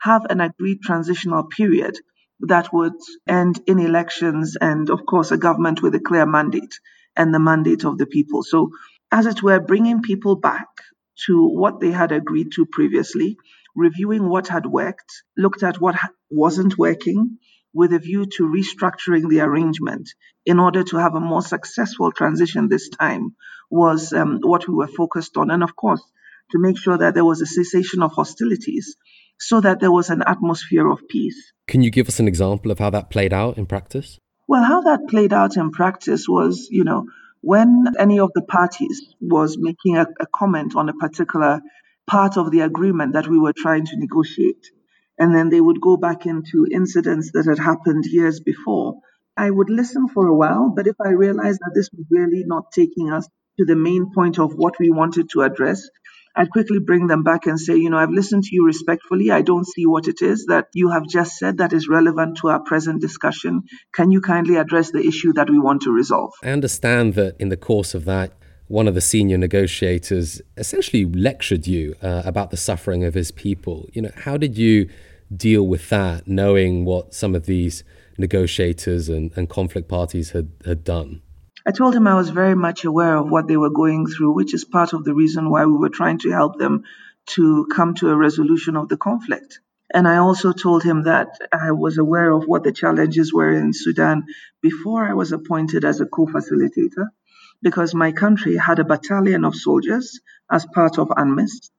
have 0.00 0.26
an 0.28 0.40
agreed 0.40 0.80
transitional 0.82 1.44
period, 1.44 1.96
that 2.40 2.72
would 2.72 2.94
end 3.28 3.60
in 3.68 3.78
elections 3.78 4.56
and, 4.60 4.90
of 4.90 5.06
course, 5.06 5.30
a 5.30 5.36
government 5.38 5.80
with 5.80 5.94
a 5.94 6.00
clear 6.00 6.26
mandate 6.26 6.80
and 7.16 7.32
the 7.32 7.38
mandate 7.38 7.84
of 7.84 7.98
the 7.98 8.06
people. 8.06 8.42
So, 8.42 8.70
as 9.12 9.26
it 9.26 9.42
were, 9.44 9.60
bringing 9.60 10.02
people 10.02 10.34
back 10.36 10.66
to 11.26 11.46
what 11.46 11.78
they 11.78 11.92
had 11.92 12.10
agreed 12.10 12.50
to 12.52 12.66
previously, 12.66 13.36
reviewing 13.76 14.28
what 14.28 14.48
had 14.48 14.66
worked, 14.66 15.22
looked 15.36 15.62
at 15.62 15.80
what 15.80 15.94
wasn't 16.30 16.76
working, 16.76 17.38
with 17.74 17.92
a 17.92 17.98
view 17.98 18.26
to 18.26 18.42
restructuring 18.44 19.28
the 19.28 19.40
arrangement 19.40 20.10
in 20.44 20.58
order 20.58 20.82
to 20.82 20.96
have 20.96 21.14
a 21.14 21.20
more 21.20 21.42
successful 21.42 22.12
transition 22.12 22.68
this 22.68 22.88
time 22.88 23.34
was 23.70 24.12
um, 24.12 24.38
what 24.42 24.68
we 24.68 24.74
were 24.74 24.88
focused 24.88 25.36
on. 25.36 25.50
And 25.50 25.62
of 25.62 25.74
course, 25.76 26.02
to 26.50 26.58
make 26.58 26.78
sure 26.78 26.98
that 26.98 27.14
there 27.14 27.24
was 27.24 27.40
a 27.40 27.46
cessation 27.46 28.02
of 28.02 28.12
hostilities 28.12 28.96
so 29.38 29.60
that 29.60 29.80
there 29.80 29.92
was 29.92 30.10
an 30.10 30.22
atmosphere 30.26 30.88
of 30.88 31.08
peace. 31.08 31.52
Can 31.66 31.82
you 31.82 31.90
give 31.90 32.08
us 32.08 32.20
an 32.20 32.28
example 32.28 32.70
of 32.70 32.78
how 32.78 32.90
that 32.90 33.10
played 33.10 33.32
out 33.32 33.58
in 33.58 33.66
practice? 33.66 34.18
Well, 34.46 34.62
how 34.62 34.82
that 34.82 35.08
played 35.08 35.32
out 35.32 35.56
in 35.56 35.70
practice 35.70 36.26
was, 36.28 36.68
you 36.70 36.84
know, 36.84 37.06
when 37.40 37.86
any 37.98 38.20
of 38.20 38.30
the 38.34 38.42
parties 38.42 39.14
was 39.20 39.56
making 39.58 39.96
a, 39.96 40.06
a 40.20 40.26
comment 40.26 40.76
on 40.76 40.88
a 40.88 40.94
particular 40.94 41.60
part 42.06 42.36
of 42.36 42.50
the 42.50 42.60
agreement 42.60 43.14
that 43.14 43.28
we 43.28 43.38
were 43.38 43.52
trying 43.52 43.86
to 43.86 43.96
negotiate, 43.96 44.70
and 45.22 45.32
then 45.32 45.50
they 45.50 45.60
would 45.60 45.80
go 45.80 45.96
back 45.96 46.26
into 46.26 46.66
incidents 46.68 47.30
that 47.32 47.46
had 47.46 47.60
happened 47.60 48.04
years 48.06 48.40
before. 48.40 48.96
I 49.36 49.48
would 49.48 49.70
listen 49.70 50.08
for 50.08 50.26
a 50.26 50.34
while, 50.34 50.72
but 50.74 50.88
if 50.88 50.96
I 51.00 51.10
realized 51.10 51.60
that 51.60 51.74
this 51.76 51.88
was 51.92 52.04
really 52.10 52.42
not 52.44 52.72
taking 52.72 53.12
us 53.12 53.28
to 53.58 53.64
the 53.64 53.76
main 53.76 54.10
point 54.12 54.40
of 54.40 54.52
what 54.54 54.74
we 54.80 54.90
wanted 54.90 55.30
to 55.30 55.42
address, 55.42 55.88
I'd 56.34 56.50
quickly 56.50 56.80
bring 56.80 57.06
them 57.06 57.22
back 57.22 57.46
and 57.46 57.60
say, 57.60 57.76
you 57.76 57.88
know, 57.88 57.98
I've 57.98 58.10
listened 58.10 58.42
to 58.44 58.50
you 58.52 58.66
respectfully. 58.66 59.30
I 59.30 59.42
don't 59.42 59.66
see 59.66 59.86
what 59.86 60.08
it 60.08 60.22
is 60.22 60.46
that 60.46 60.66
you 60.74 60.90
have 60.90 61.06
just 61.06 61.38
said 61.38 61.58
that 61.58 61.72
is 61.72 61.86
relevant 61.88 62.38
to 62.38 62.48
our 62.48 62.60
present 62.60 63.00
discussion. 63.00 63.62
Can 63.94 64.10
you 64.10 64.22
kindly 64.22 64.56
address 64.56 64.90
the 64.90 65.06
issue 65.06 65.32
that 65.34 65.48
we 65.48 65.60
want 65.60 65.82
to 65.82 65.92
resolve? 65.92 66.32
I 66.42 66.48
understand 66.48 67.14
that 67.14 67.36
in 67.38 67.48
the 67.48 67.56
course 67.56 67.94
of 67.94 68.06
that, 68.06 68.32
one 68.72 68.88
of 68.88 68.94
the 68.94 69.02
senior 69.02 69.36
negotiators 69.36 70.40
essentially 70.56 71.04
lectured 71.04 71.66
you 71.66 71.94
uh, 72.02 72.22
about 72.24 72.50
the 72.50 72.56
suffering 72.56 73.04
of 73.04 73.12
his 73.12 73.30
people. 73.30 73.86
You 73.92 74.02
know, 74.02 74.10
how 74.16 74.38
did 74.38 74.56
you 74.56 74.88
deal 75.36 75.66
with 75.66 75.88
that, 75.90 76.26
knowing 76.26 76.84
what 76.84 77.14
some 77.14 77.34
of 77.34 77.46
these 77.46 77.84
negotiators 78.18 79.08
and, 79.08 79.32
and 79.36 79.48
conflict 79.48 79.88
parties 79.88 80.30
had, 80.30 80.50
had 80.64 80.84
done? 80.84 81.22
I 81.66 81.70
told 81.70 81.94
him 81.94 82.06
I 82.06 82.14
was 82.16 82.30
very 82.30 82.56
much 82.56 82.84
aware 82.84 83.16
of 83.16 83.30
what 83.30 83.46
they 83.46 83.56
were 83.56 83.70
going 83.70 84.06
through, 84.06 84.32
which 84.32 84.52
is 84.52 84.64
part 84.64 84.92
of 84.92 85.04
the 85.04 85.14
reason 85.14 85.50
why 85.50 85.64
we 85.64 85.76
were 85.76 85.88
trying 85.88 86.18
to 86.20 86.30
help 86.30 86.58
them 86.58 86.82
to 87.26 87.66
come 87.72 87.94
to 87.94 88.10
a 88.10 88.16
resolution 88.16 88.76
of 88.76 88.88
the 88.88 88.96
conflict. 88.96 89.60
And 89.94 90.08
I 90.08 90.16
also 90.16 90.52
told 90.52 90.82
him 90.82 91.04
that 91.04 91.38
I 91.52 91.72
was 91.72 91.98
aware 91.98 92.30
of 92.30 92.44
what 92.46 92.64
the 92.64 92.72
challenges 92.72 93.32
were 93.32 93.52
in 93.52 93.72
Sudan 93.72 94.24
before 94.60 95.04
I 95.04 95.12
was 95.12 95.32
appointed 95.32 95.84
as 95.84 96.00
a 96.00 96.06
co 96.06 96.26
facilitator, 96.26 97.08
because 97.60 97.94
my 97.94 98.10
country 98.10 98.56
had 98.56 98.78
a 98.78 98.84
battalion 98.84 99.44
of 99.44 99.54
soldiers 99.54 100.20
as 100.50 100.66
part 100.66 100.98
of 100.98 101.12
UNMISS, 101.16 101.70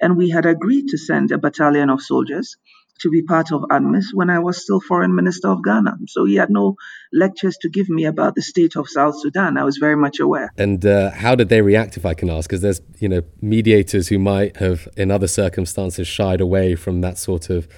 and 0.00 0.16
we 0.16 0.28
had 0.28 0.46
agreed 0.46 0.88
to 0.88 0.98
send 0.98 1.32
a 1.32 1.38
battalion 1.38 1.90
of 1.90 2.02
soldiers 2.02 2.56
to 3.02 3.10
be 3.10 3.22
part 3.22 3.52
of 3.52 3.62
UNMISS 3.70 4.14
when 4.14 4.30
I 4.30 4.38
was 4.38 4.62
still 4.62 4.80
foreign 4.80 5.14
minister 5.14 5.48
of 5.48 5.62
Ghana. 5.62 5.98
So 6.08 6.24
he 6.24 6.36
had 6.36 6.50
no 6.50 6.76
lectures 7.12 7.56
to 7.62 7.68
give 7.68 7.88
me 7.88 8.04
about 8.04 8.34
the 8.34 8.42
state 8.42 8.76
of 8.76 8.88
South 8.88 9.20
Sudan. 9.20 9.56
I 9.56 9.64
was 9.64 9.76
very 9.76 9.96
much 9.96 10.20
aware. 10.20 10.52
And 10.56 10.84
uh, 10.84 11.10
how 11.10 11.34
did 11.34 11.48
they 11.48 11.62
react, 11.62 11.96
if 11.96 12.06
I 12.06 12.14
can 12.14 12.30
ask? 12.30 12.48
Because 12.48 12.62
there's, 12.62 12.80
you 12.98 13.08
know, 13.08 13.22
mediators 13.40 14.08
who 14.08 14.18
might 14.18 14.56
have, 14.56 14.88
in 14.96 15.10
other 15.10 15.28
circumstances, 15.28 16.06
shied 16.08 16.40
away 16.40 16.74
from 16.74 17.00
that 17.02 17.18
sort 17.18 17.50
of, 17.50 17.68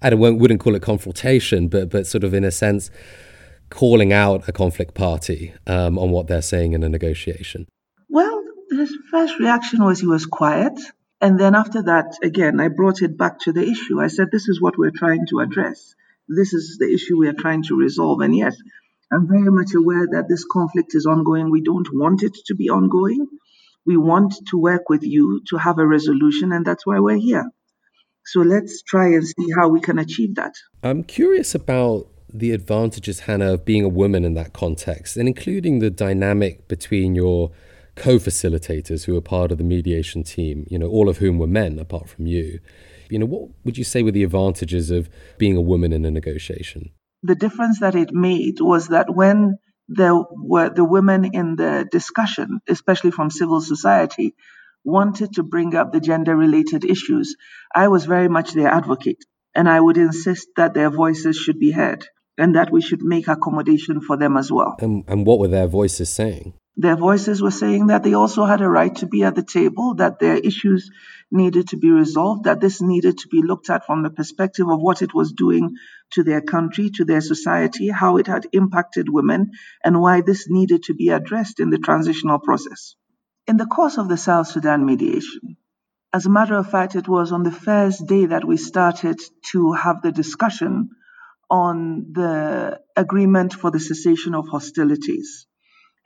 I 0.00 0.10
don't, 0.10 0.38
wouldn't 0.38 0.60
call 0.60 0.74
it 0.74 0.82
confrontation, 0.82 1.68
but 1.68 1.88
but 1.88 2.06
sort 2.06 2.24
of 2.24 2.34
in 2.34 2.44
a 2.44 2.50
sense, 2.50 2.90
calling 3.70 4.12
out 4.12 4.48
a 4.48 4.52
conflict 4.52 4.94
party 4.94 5.54
um, 5.66 5.98
on 5.98 6.10
what 6.10 6.26
they're 6.26 6.42
saying 6.42 6.72
in 6.72 6.82
a 6.82 6.88
negotiation. 6.88 7.66
Well, 8.08 8.42
his 8.70 8.92
first 9.10 9.38
reaction 9.38 9.84
was 9.84 10.00
he 10.00 10.06
was 10.06 10.26
quiet. 10.26 10.72
And 11.22 11.38
then 11.38 11.54
after 11.54 11.84
that, 11.84 12.18
again, 12.22 12.60
I 12.60 12.66
brought 12.66 13.00
it 13.00 13.16
back 13.16 13.38
to 13.40 13.52
the 13.52 13.62
issue. 13.62 14.00
I 14.00 14.08
said, 14.08 14.30
this 14.32 14.48
is 14.48 14.60
what 14.60 14.76
we're 14.76 14.90
trying 14.90 15.26
to 15.28 15.38
address. 15.38 15.94
This 16.28 16.52
is 16.52 16.78
the 16.78 16.92
issue 16.92 17.16
we 17.16 17.28
are 17.28 17.32
trying 17.32 17.62
to 17.64 17.76
resolve. 17.76 18.20
And 18.20 18.36
yes, 18.36 18.56
I'm 19.12 19.28
very 19.28 19.50
much 19.50 19.72
aware 19.74 20.04
that 20.12 20.26
this 20.28 20.44
conflict 20.44 20.96
is 20.96 21.06
ongoing. 21.06 21.50
We 21.50 21.62
don't 21.62 21.88
want 21.92 22.24
it 22.24 22.34
to 22.46 22.56
be 22.56 22.70
ongoing. 22.70 23.28
We 23.86 23.96
want 23.96 24.34
to 24.50 24.58
work 24.58 24.88
with 24.88 25.04
you 25.04 25.42
to 25.50 25.58
have 25.58 25.78
a 25.78 25.86
resolution, 25.86 26.52
and 26.52 26.66
that's 26.66 26.84
why 26.84 26.98
we're 26.98 27.18
here. 27.18 27.48
So 28.24 28.40
let's 28.40 28.82
try 28.82 29.08
and 29.08 29.26
see 29.26 29.48
how 29.56 29.68
we 29.68 29.80
can 29.80 29.98
achieve 29.98 30.36
that. 30.36 30.54
I'm 30.82 31.04
curious 31.04 31.54
about 31.54 32.08
the 32.32 32.52
advantages, 32.52 33.20
Hanna, 33.20 33.54
of 33.54 33.64
being 33.64 33.84
a 33.84 33.88
woman 33.88 34.24
in 34.24 34.34
that 34.34 34.52
context, 34.52 35.16
and 35.16 35.28
including 35.28 35.80
the 35.80 35.90
dynamic 35.90 36.66
between 36.66 37.14
your 37.14 37.50
co-facilitators 37.96 39.04
who 39.04 39.14
were 39.14 39.20
part 39.20 39.52
of 39.52 39.58
the 39.58 39.64
mediation 39.64 40.22
team, 40.22 40.66
you 40.70 40.78
know, 40.78 40.88
all 40.88 41.08
of 41.08 41.18
whom 41.18 41.38
were 41.38 41.46
men 41.46 41.78
apart 41.78 42.08
from 42.08 42.26
you. 42.26 42.60
You 43.10 43.18
know, 43.18 43.26
what 43.26 43.50
would 43.64 43.76
you 43.76 43.84
say 43.84 44.02
were 44.02 44.10
the 44.10 44.24
advantages 44.24 44.90
of 44.90 45.10
being 45.38 45.56
a 45.56 45.60
woman 45.60 45.92
in 45.92 46.04
a 46.04 46.10
negotiation? 46.10 46.90
The 47.22 47.34
difference 47.34 47.80
that 47.80 47.94
it 47.94 48.12
made 48.12 48.60
was 48.60 48.88
that 48.88 49.14
when 49.14 49.58
there 49.88 50.14
were 50.14 50.70
the 50.70 50.84
women 50.84 51.26
in 51.26 51.56
the 51.56 51.86
discussion, 51.90 52.60
especially 52.68 53.10
from 53.10 53.30
civil 53.30 53.60
society, 53.60 54.34
wanted 54.84 55.34
to 55.34 55.42
bring 55.42 55.74
up 55.74 55.92
the 55.92 56.00
gender 56.00 56.34
related 56.34 56.84
issues, 56.84 57.36
I 57.74 57.88
was 57.88 58.06
very 58.06 58.28
much 58.28 58.52
their 58.52 58.68
advocate. 58.68 59.24
And 59.54 59.68
I 59.68 59.78
would 59.78 59.98
insist 59.98 60.48
that 60.56 60.72
their 60.72 60.88
voices 60.88 61.36
should 61.36 61.58
be 61.58 61.70
heard 61.70 62.06
and 62.38 62.56
that 62.56 62.72
we 62.72 62.80
should 62.80 63.02
make 63.02 63.28
accommodation 63.28 64.00
for 64.00 64.16
them 64.16 64.36
as 64.38 64.50
well. 64.50 64.76
And, 64.80 65.04
and 65.06 65.26
what 65.26 65.38
were 65.38 65.48
their 65.48 65.66
voices 65.66 66.08
saying? 66.08 66.54
Their 66.76 66.96
voices 66.96 67.42
were 67.42 67.50
saying 67.50 67.88
that 67.88 68.02
they 68.02 68.14
also 68.14 68.46
had 68.46 68.62
a 68.62 68.68
right 68.68 68.94
to 68.96 69.06
be 69.06 69.24
at 69.24 69.34
the 69.34 69.42
table, 69.42 69.94
that 69.96 70.18
their 70.18 70.36
issues 70.36 70.90
needed 71.30 71.68
to 71.68 71.76
be 71.76 71.90
resolved, 71.90 72.44
that 72.44 72.60
this 72.62 72.80
needed 72.80 73.18
to 73.18 73.28
be 73.28 73.42
looked 73.42 73.68
at 73.68 73.84
from 73.84 74.02
the 74.02 74.10
perspective 74.10 74.66
of 74.68 74.80
what 74.80 75.02
it 75.02 75.12
was 75.12 75.32
doing 75.32 75.76
to 76.12 76.22
their 76.22 76.40
country, 76.40 76.90
to 76.90 77.04
their 77.04 77.20
society, 77.20 77.88
how 77.88 78.16
it 78.16 78.26
had 78.26 78.46
impacted 78.52 79.10
women, 79.10 79.50
and 79.84 80.00
why 80.00 80.22
this 80.22 80.48
needed 80.48 80.84
to 80.84 80.94
be 80.94 81.10
addressed 81.10 81.60
in 81.60 81.68
the 81.68 81.78
transitional 81.78 82.38
process. 82.38 82.96
In 83.46 83.58
the 83.58 83.66
course 83.66 83.98
of 83.98 84.08
the 84.08 84.16
South 84.16 84.46
Sudan 84.46 84.86
mediation, 84.86 85.58
as 86.14 86.24
a 86.24 86.30
matter 86.30 86.54
of 86.56 86.70
fact, 86.70 86.96
it 86.96 87.08
was 87.08 87.32
on 87.32 87.42
the 87.42 87.52
first 87.52 88.06
day 88.06 88.26
that 88.26 88.46
we 88.46 88.56
started 88.56 89.20
to 89.50 89.72
have 89.72 90.00
the 90.00 90.12
discussion 90.12 90.90
on 91.50 92.12
the 92.12 92.80
agreement 92.96 93.52
for 93.52 93.70
the 93.70 93.80
cessation 93.80 94.34
of 94.34 94.48
hostilities 94.48 95.46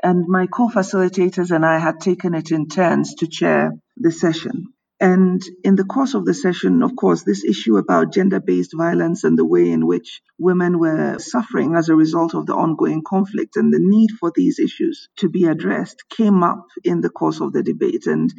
and 0.07 0.29
my 0.29 0.47
co-facilitators 0.47 1.51
and 1.51 1.67
I 1.67 1.79
had 1.79 1.99
taken 2.01 2.33
it 2.35 2.53
in 2.53 2.69
turns 2.69 3.17
to 3.17 3.27
chair 3.27 3.73
the 3.97 4.13
session. 4.13 4.67
And 5.01 5.43
in 5.65 5.75
the 5.75 5.85
course 5.85 6.15
of 6.15 6.25
the 6.25 6.33
session, 6.33 6.85
of 6.85 6.95
course, 6.95 7.25
this 7.25 7.45
issue 7.45 7.77
about 7.77 8.13
gender 8.13 8.39
based 8.39 8.73
violence 8.77 9.25
and 9.25 9.37
the 9.37 9.45
way 9.45 9.69
in 9.69 9.85
which 9.85 10.23
women 10.39 10.79
were 10.79 11.19
suffering 11.19 11.75
as 11.75 11.89
a 11.89 11.97
result 11.97 12.35
of 12.35 12.47
the 12.47 12.55
ongoing 12.55 13.03
conflict 13.03 13.57
and 13.57 13.75
the 13.75 13.81
need 13.81 14.11
for 14.21 14.33
these 14.33 14.61
issues 14.61 15.09
to 15.17 15.29
be 15.29 15.45
addressed 15.47 16.05
came 16.09 16.45
up 16.45 16.67
in 16.85 17.01
the 17.01 17.11
course 17.11 17.41
of 17.41 17.53
the 17.53 17.65
debate. 17.65 18.07
And 18.07 18.33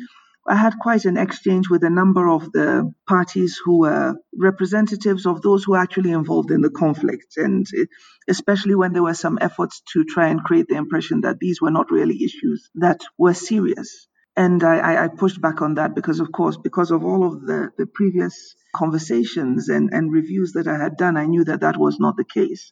I 0.49 0.55
had 0.55 0.79
quite 0.79 1.05
an 1.05 1.17
exchange 1.17 1.69
with 1.69 1.83
a 1.83 1.89
number 1.89 2.29
of 2.29 2.51
the 2.53 2.93
parties 3.05 3.59
who 3.63 3.79
were 3.79 4.15
representatives 4.33 5.25
of 5.25 5.41
those 5.41 5.65
who 5.65 5.73
were 5.73 5.77
actually 5.77 6.11
involved 6.11 6.51
in 6.51 6.61
the 6.61 6.69
conflict, 6.69 7.35
and 7.35 7.67
eh, 7.77 7.85
especially 8.29 8.75
when 8.75 8.93
there 8.93 9.03
were 9.03 9.13
some 9.13 9.37
efforts 9.41 9.81
to 9.93 10.05
try 10.05 10.29
and 10.29 10.43
create 10.43 10.67
the 10.69 10.75
impression 10.75 11.21
that 11.21 11.39
these 11.39 11.61
were 11.61 11.71
not 11.71 11.91
really 11.91 12.23
issues 12.23 12.69
that 12.75 13.01
were 13.17 13.33
serious. 13.33 14.07
And 14.37 14.63
I, 14.63 15.05
I 15.05 15.07
pushed 15.09 15.41
back 15.41 15.61
on 15.61 15.75
that 15.75 15.95
because, 15.95 16.19
of 16.19 16.31
course, 16.31 16.57
because 16.57 16.91
of 16.91 17.03
all 17.03 17.25
of 17.25 17.41
the, 17.41 17.71
the 17.77 17.87
previous 17.87 18.55
conversations 18.73 19.67
and, 19.67 19.89
and 19.91 20.11
reviews 20.13 20.53
that 20.53 20.67
I 20.67 20.77
had 20.77 20.95
done, 20.95 21.17
I 21.17 21.25
knew 21.25 21.43
that 21.45 21.61
that 21.61 21.77
was 21.77 21.99
not 21.99 22.17
the 22.17 22.23
case. 22.23 22.71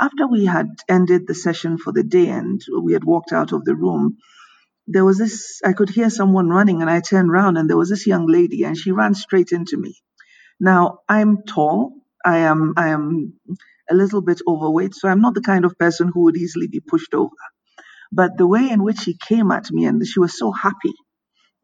After 0.00 0.28
we 0.28 0.44
had 0.44 0.68
ended 0.88 1.26
the 1.26 1.34
session 1.34 1.78
for 1.78 1.92
the 1.92 2.04
day 2.04 2.28
and 2.28 2.60
we 2.82 2.92
had 2.92 3.04
walked 3.04 3.32
out 3.32 3.52
of 3.52 3.64
the 3.64 3.74
room, 3.74 4.18
there 4.88 5.04
was 5.04 5.18
this, 5.18 5.60
I 5.64 5.74
could 5.74 5.90
hear 5.90 6.10
someone 6.10 6.48
running 6.48 6.80
and 6.80 6.90
I 6.90 7.00
turned 7.00 7.30
around 7.30 7.58
and 7.58 7.68
there 7.68 7.76
was 7.76 7.90
this 7.90 8.06
young 8.06 8.26
lady 8.26 8.64
and 8.64 8.76
she 8.76 8.90
ran 8.90 9.14
straight 9.14 9.52
into 9.52 9.76
me. 9.76 9.94
Now, 10.58 11.00
I'm 11.08 11.42
tall. 11.42 11.92
I 12.24 12.38
am, 12.38 12.74
I 12.76 12.88
am 12.88 13.34
a 13.90 13.94
little 13.94 14.22
bit 14.22 14.40
overweight, 14.46 14.94
so 14.94 15.08
I'm 15.08 15.20
not 15.20 15.34
the 15.34 15.42
kind 15.42 15.64
of 15.64 15.78
person 15.78 16.10
who 16.12 16.24
would 16.24 16.36
easily 16.36 16.68
be 16.68 16.80
pushed 16.80 17.14
over. 17.14 17.36
But 18.10 18.38
the 18.38 18.46
way 18.46 18.70
in 18.70 18.82
which 18.82 19.00
she 19.00 19.16
came 19.16 19.50
at 19.52 19.70
me 19.70 19.84
and 19.84 20.04
she 20.06 20.20
was 20.20 20.36
so 20.38 20.52
happy 20.52 20.94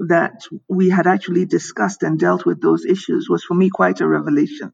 that 0.00 0.42
we 0.68 0.90
had 0.90 1.06
actually 1.06 1.46
discussed 1.46 2.02
and 2.02 2.18
dealt 2.18 2.44
with 2.44 2.60
those 2.60 2.84
issues 2.84 3.28
was 3.28 3.44
for 3.44 3.54
me 3.54 3.70
quite 3.70 4.00
a 4.00 4.08
revelation. 4.08 4.72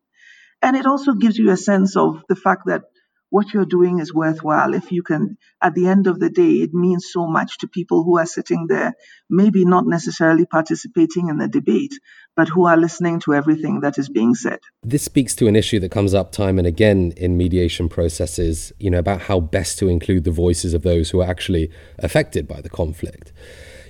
And 0.62 0.76
it 0.76 0.86
also 0.86 1.14
gives 1.14 1.38
you 1.38 1.50
a 1.50 1.56
sense 1.56 1.96
of 1.96 2.22
the 2.28 2.36
fact 2.36 2.62
that 2.66 2.82
what 3.30 3.54
you're 3.54 3.64
doing 3.64 4.00
is 4.00 4.12
worthwhile. 4.12 4.74
If 4.74 4.92
you 4.92 5.02
can, 5.02 5.38
at 5.62 5.74
the 5.74 5.86
end 5.86 6.06
of 6.06 6.18
the 6.18 6.28
day, 6.28 6.56
it 6.56 6.74
means 6.74 7.08
so 7.10 7.26
much 7.26 7.58
to 7.58 7.68
people 7.68 8.02
who 8.04 8.18
are 8.18 8.26
sitting 8.26 8.66
there, 8.68 8.94
maybe 9.30 9.64
not 9.64 9.86
necessarily 9.86 10.44
participating 10.44 11.28
in 11.28 11.38
the 11.38 11.48
debate, 11.48 11.94
but 12.36 12.48
who 12.48 12.66
are 12.66 12.76
listening 12.76 13.20
to 13.20 13.34
everything 13.34 13.80
that 13.80 13.98
is 13.98 14.08
being 14.08 14.34
said. 14.34 14.58
This 14.82 15.04
speaks 15.04 15.34
to 15.36 15.46
an 15.46 15.56
issue 15.56 15.80
that 15.80 15.90
comes 15.90 16.12
up 16.12 16.32
time 16.32 16.58
and 16.58 16.66
again 16.66 17.12
in 17.16 17.36
mediation 17.36 17.88
processes, 17.88 18.72
you 18.78 18.90
know, 18.90 18.98
about 18.98 19.22
how 19.22 19.40
best 19.40 19.78
to 19.78 19.88
include 19.88 20.24
the 20.24 20.30
voices 20.30 20.74
of 20.74 20.82
those 20.82 21.10
who 21.10 21.20
are 21.20 21.30
actually 21.30 21.70
affected 21.98 22.46
by 22.46 22.60
the 22.60 22.70
conflict 22.70 23.32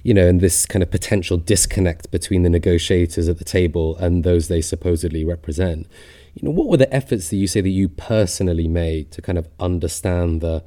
you 0.02 0.14
know, 0.14 0.26
and 0.26 0.40
this 0.40 0.64
kind 0.64 0.82
of 0.82 0.90
potential 0.90 1.36
disconnect 1.36 2.10
between 2.10 2.42
the 2.42 2.48
negotiators 2.48 3.28
at 3.28 3.36
the 3.36 3.44
table 3.44 3.98
and 3.98 4.24
those 4.24 4.48
they 4.48 4.62
supposedly 4.62 5.24
represent 5.24 5.86
you 6.34 6.46
know, 6.46 6.50
what 6.50 6.68
were 6.68 6.76
the 6.76 6.92
efforts 6.94 7.28
that 7.28 7.36
you 7.36 7.46
say 7.46 7.60
that 7.60 7.68
you 7.68 7.88
personally 7.88 8.68
made 8.68 9.10
to 9.12 9.22
kind 9.22 9.38
of 9.38 9.48
understand 9.58 10.40
the 10.40 10.64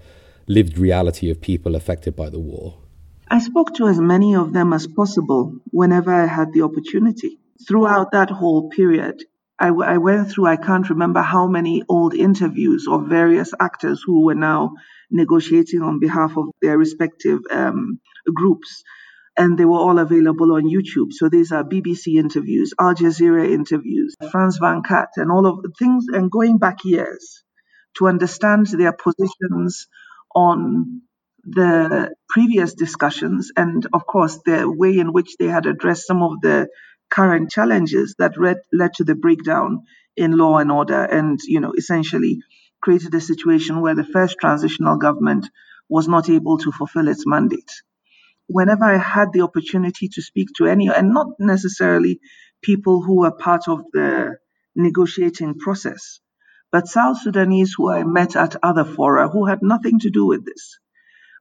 lived 0.48 0.78
reality 0.78 1.30
of 1.30 1.42
people 1.42 1.76
affected 1.76 2.16
by 2.16 2.30
the 2.30 2.40
war? 2.40 2.78
I 3.30 3.40
spoke 3.40 3.74
to 3.76 3.88
as 3.88 4.00
many 4.00 4.36
of 4.36 4.54
them 4.54 4.74
as 4.74 4.88
possible 4.88 5.60
whenever 5.72 6.14
I 6.14 6.28
had 6.28 6.54
the 6.54 6.64
opportunity. 6.64 7.40
Throughout 7.68 8.12
that 8.12 8.30
whole 8.30 8.70
period, 8.70 9.24
I, 9.58 9.68
w- 9.68 9.88
I 9.90 9.98
went 9.98 10.30
through, 10.30 10.48
I 10.48 10.58
can't 10.58 10.90
remember 10.90 11.22
how 11.22 11.48
many 11.48 11.84
old 11.88 12.14
interviews 12.14 12.86
of 12.90 13.08
various 13.08 13.54
actors 13.60 14.04
who 14.06 14.26
were 14.26 14.36
now 14.36 14.74
negotiating 15.10 15.82
on 15.82 16.00
behalf 16.00 16.36
of 16.38 16.46
their 16.62 16.78
respective 16.78 17.40
um, 17.50 18.00
groups 18.34 18.84
and 19.36 19.58
they 19.58 19.66
were 19.66 19.80
all 19.80 20.00
available 20.00 20.54
on 20.54 20.64
YouTube. 20.64 21.12
So 21.12 21.30
these 21.30 21.52
are 21.52 21.64
BBC 21.64 22.16
interviews, 22.16 22.74
Al 22.80 22.94
Jazeera 22.94 23.50
interviews, 23.52 24.16
Franz 24.32 24.58
van 24.58 24.84
Kat, 24.84 25.10
and 25.18 25.32
all 25.32 25.46
of 25.48 25.62
the 25.64 25.72
things, 25.80 26.06
and 26.08 26.30
going 26.30 26.58
back 26.60 26.86
years 26.86 27.44
to 27.98 28.08
understand 28.08 28.68
their 28.68 28.94
positions 28.94 29.88
on 30.36 31.02
the 31.44 32.14
previous 32.30 32.74
discussions, 32.74 33.52
and 33.58 33.86
of 33.94 34.06
course, 34.06 34.40
the 34.46 34.70
way 34.70 34.98
in 34.98 35.12
which 35.14 35.36
they 35.38 35.48
had 35.48 35.66
addressed 35.66 36.08
some 36.08 36.24
of 36.24 36.40
the 36.42 36.68
current 37.10 37.52
challenges 37.52 38.16
that 38.20 38.40
led, 38.40 38.58
led 38.72 38.94
to 38.94 39.04
the 39.04 39.16
breakdown 39.16 39.84
in 40.16 40.38
law 40.38 40.58
and 40.58 40.72
order, 40.72 41.04
and 41.04 41.40
you 41.46 41.60
know, 41.60 41.74
essentially 41.78 42.40
created 42.82 43.14
a 43.14 43.22
situation 43.22 43.82
where 43.82 43.96
the 43.96 44.04
first 44.04 44.38
transitional 44.40 44.98
government 44.98 45.50
was 45.90 46.08
not 46.08 46.30
able 46.30 46.58
to 46.58 46.72
fulfill 46.72 47.08
its 47.08 47.26
mandate 47.26 47.72
whenever 48.48 48.86
I 48.86 48.98
had 48.98 49.34
the 49.34 49.42
opportunity 49.42 50.10
to 50.10 50.22
speak 50.22 50.50
to 50.58 50.66
any, 50.66 50.90
and 50.90 51.14
not 51.14 51.28
necessarily 51.40 52.20
people 52.62 53.02
who 53.02 53.22
were 53.22 53.32
part 53.32 53.68
of 53.68 53.82
the 53.94 54.38
negotiating 54.76 55.60
process, 55.60 56.20
but 56.72 56.88
South 56.88 57.22
Sudanese 57.22 57.74
who 57.78 57.90
I 57.90 58.04
met 58.04 58.36
at 58.36 58.56
other 58.64 58.86
fora 58.86 59.30
who 59.30 59.46
had 59.46 59.60
nothing 59.62 60.00
to 60.00 60.10
do 60.10 60.26
with 60.26 60.46
this, 60.46 60.80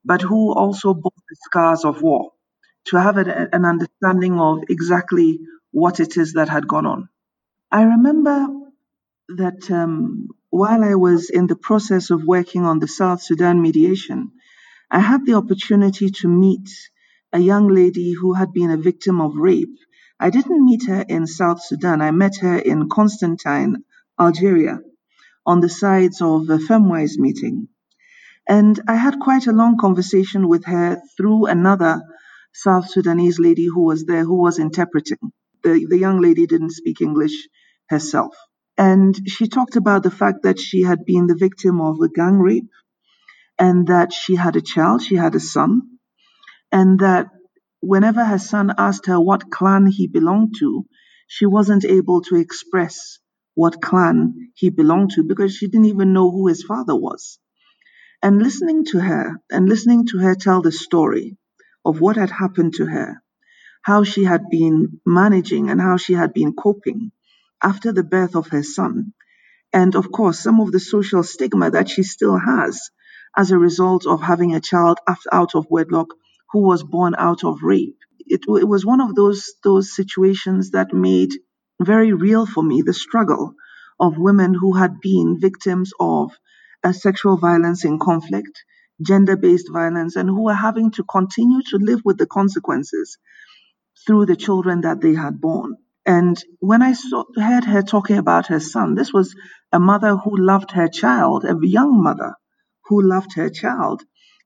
but 0.04 0.22
who 0.22 0.52
also 0.54 0.94
bore 0.94 1.12
the 1.28 1.36
scars 1.44 1.84
of 1.84 2.02
war, 2.02 2.32
to 2.86 3.00
have 3.00 3.16
an 3.16 3.64
understanding 3.64 4.38
of 4.38 4.64
exactly 4.68 5.40
what 5.70 6.00
it 6.00 6.16
is 6.16 6.34
that 6.34 6.48
had 6.48 6.68
gone 6.68 6.86
on. 6.86 7.08
I 7.70 7.82
remember 7.84 8.48
that 9.28 9.70
um, 9.70 10.28
while 10.50 10.84
I 10.84 10.94
was 10.96 11.30
in 11.30 11.46
the 11.46 11.56
process 11.56 12.10
of 12.10 12.24
working 12.24 12.64
on 12.64 12.78
the 12.78 12.88
South 12.88 13.22
Sudan 13.22 13.62
mediation, 13.62 14.32
I 14.90 15.00
had 15.00 15.24
the 15.24 15.34
opportunity 15.34 16.10
to 16.10 16.28
meet 16.28 16.68
a 17.32 17.38
young 17.38 17.68
lady 17.68 18.12
who 18.12 18.34
had 18.34 18.52
been 18.52 18.70
a 18.70 18.76
victim 18.76 19.20
of 19.20 19.36
rape. 19.36 19.76
I 20.20 20.30
didn't 20.30 20.64
meet 20.64 20.86
her 20.88 21.04
in 21.08 21.26
South 21.26 21.62
Sudan. 21.62 22.02
I 22.02 22.10
met 22.10 22.36
her 22.38 22.58
in 22.58 22.88
Constantine, 22.88 23.84
Algeria, 24.20 24.80
on 25.46 25.60
the 25.60 25.68
sides 25.68 26.20
of 26.20 26.48
a 26.50 26.58
FemWise 26.58 27.18
meeting. 27.18 27.68
And 28.48 28.80
I 28.88 28.96
had 28.96 29.20
quite 29.20 29.46
a 29.46 29.52
long 29.52 29.78
conversation 29.78 30.48
with 30.48 30.64
her 30.66 31.00
through 31.16 31.46
another 31.46 32.02
South 32.52 32.90
Sudanese 32.90 33.38
lady 33.38 33.66
who 33.66 33.84
was 33.84 34.04
there 34.04 34.24
who 34.24 34.36
was 34.42 34.58
interpreting. 34.58 35.18
The, 35.62 35.86
the 35.88 35.98
young 35.98 36.20
lady 36.20 36.46
didn't 36.46 36.72
speak 36.72 37.00
English 37.00 37.48
herself. 37.88 38.36
And 38.78 39.16
she 39.28 39.48
talked 39.48 39.76
about 39.76 40.02
the 40.02 40.10
fact 40.10 40.42
that 40.42 40.58
she 40.60 40.82
had 40.82 41.04
been 41.06 41.26
the 41.26 41.36
victim 41.36 41.80
of 41.80 42.00
a 42.00 42.08
gang 42.08 42.38
rape 42.38 42.68
and 43.58 43.86
that 43.88 44.12
she 44.12 44.34
had 44.36 44.56
a 44.56 44.60
child, 44.62 45.02
she 45.02 45.16
had 45.16 45.34
a 45.34 45.40
son, 45.40 45.91
and 46.72 47.00
that 47.00 47.28
whenever 47.80 48.24
her 48.24 48.38
son 48.40 48.74
asked 48.78 49.06
her 49.06 49.20
what 49.20 49.50
clan 49.50 49.86
he 49.86 50.08
belonged 50.08 50.56
to, 50.60 50.86
she 51.28 51.46
wasn't 51.46 51.84
able 51.86 52.22
to 52.22 52.36
express 52.36 53.18
what 53.54 53.82
clan 53.82 54.50
he 54.54 54.70
belonged 54.70 55.12
to 55.12 55.24
because 55.24 55.54
she 55.56 55.68
didn't 55.68 55.86
even 55.86 56.14
know 56.14 56.30
who 56.30 56.48
his 56.48 56.64
father 56.64 56.96
was. 56.96 57.38
And 58.22 58.42
listening 58.42 58.84
to 58.86 59.00
her 59.00 59.40
and 59.50 59.68
listening 59.68 60.06
to 60.08 60.18
her 60.18 60.34
tell 60.34 60.62
the 60.62 60.72
story 60.72 61.38
of 61.84 62.00
what 62.00 62.16
had 62.16 62.30
happened 62.30 62.74
to 62.76 62.86
her, 62.86 63.22
how 63.82 64.04
she 64.04 64.24
had 64.24 64.50
been 64.50 65.00
managing 65.06 65.70
and 65.70 65.80
how 65.80 65.98
she 65.98 66.14
had 66.14 66.34
been 66.34 66.54
coping 66.54 67.12
after 67.62 67.92
the 67.92 68.04
birth 68.04 68.36
of 68.36 68.48
her 68.48 68.62
son, 68.64 69.14
and 69.72 69.96
of 69.96 70.12
course, 70.12 70.40
some 70.40 70.60
of 70.60 70.72
the 70.72 70.80
social 70.80 71.22
stigma 71.24 71.70
that 71.70 71.88
she 71.90 72.02
still 72.04 72.38
has 72.38 72.90
as 73.36 73.50
a 73.52 73.58
result 73.58 74.06
of 74.06 74.22
having 74.22 74.54
a 74.54 74.60
child 74.60 74.98
out 75.32 75.54
of 75.56 75.66
wedlock 75.70 76.08
who 76.52 76.62
was 76.62 76.84
born 76.84 77.14
out 77.18 77.44
of 77.44 77.62
rape. 77.62 77.98
It, 78.20 78.42
it 78.48 78.68
was 78.68 78.86
one 78.86 79.00
of 79.02 79.14
those 79.16 79.54
those 79.64 79.94
situations 79.94 80.72
that 80.72 80.94
made 80.94 81.30
very 81.82 82.12
real 82.14 82.46
for 82.46 82.62
me 82.64 82.82
the 82.82 82.94
struggle 82.94 83.54
of 84.00 84.18
women 84.18 84.54
who 84.54 84.74
had 84.74 85.00
been 85.00 85.38
victims 85.40 85.92
of 86.00 86.32
uh, 86.84 86.92
sexual 86.92 87.38
violence 87.38 87.84
in 87.84 87.98
conflict, 87.98 88.64
gender 89.02 89.36
based 89.36 89.68
violence, 89.72 90.16
and 90.16 90.28
who 90.30 90.44
were 90.44 90.54
having 90.54 90.92
to 90.92 91.04
continue 91.04 91.62
to 91.70 91.78
live 91.78 92.02
with 92.04 92.18
the 92.18 92.26
consequences 92.26 93.18
through 94.06 94.26
the 94.26 94.36
children 94.36 94.82
that 94.82 95.00
they 95.00 95.14
had 95.14 95.40
born. 95.40 95.76
And 96.06 96.42
when 96.60 96.82
I 96.82 96.94
saw, 96.94 97.24
heard 97.36 97.64
her 97.64 97.82
talking 97.82 98.18
about 98.18 98.48
her 98.48 98.60
son, 98.60 98.94
this 98.94 99.12
was 99.12 99.34
a 99.72 99.80
mother 99.80 100.16
who 100.16 100.36
loved 100.36 100.72
her 100.72 100.88
child, 100.88 101.44
a 101.44 101.56
young 101.62 102.02
mother 102.02 102.34
who 102.86 103.02
loved 103.02 103.34
her 103.36 103.50
child 103.50 104.02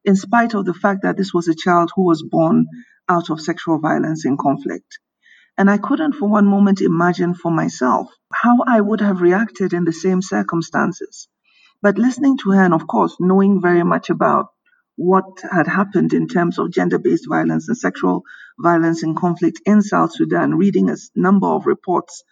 in 0.07 0.14
spite 0.14 0.55
of 0.55 0.64
the 0.64 0.73
fact 0.73 1.03
that 1.03 1.16
this 1.16 1.35
was 1.35 1.49
a 1.49 1.55
child 1.55 1.90
who 1.95 2.05
was 2.05 2.23
born 2.23 2.66
out 3.09 3.29
of 3.29 3.40
sexual 3.40 3.81
violence 3.81 4.25
in 4.25 4.37
conflict. 4.37 4.99
And 5.59 5.69
I 5.69 5.79
couldn't 5.79 6.12
for 6.12 6.29
one 6.29 6.47
moment 6.47 6.81
imagine 6.81 7.35
for 7.35 7.51
myself 7.51 8.09
how 8.33 8.59
I 8.66 8.81
would 8.81 9.01
have 9.01 9.21
reacted 9.21 9.73
in 9.73 9.85
the 9.85 9.92
same 9.92 10.23
circumstances. 10.23 11.29
But 11.83 11.99
listening 11.99 12.38
to 12.38 12.51
her, 12.53 12.62
and 12.62 12.73
of 12.73 12.87
course, 12.87 13.16
knowing 13.19 13.61
very 13.61 13.83
much 13.83 14.09
about 14.09 14.47
what 14.95 15.25
had 15.51 15.66
happened 15.66 16.12
in 16.12 16.29
terms 16.29 16.59
of 16.59 16.71
gender 16.71 16.99
based 16.99 17.27
violence 17.29 17.69
and 17.69 17.77
sexual 17.77 18.23
violence 18.61 19.03
in 19.03 19.16
conflict 19.16 19.61
in 19.66 19.83
South 19.83 20.12
Sudan, 20.14 20.55
reading 20.55 20.88
a 20.88 20.97
number 21.16 21.49
of 21.49 21.66
reports 21.66 22.23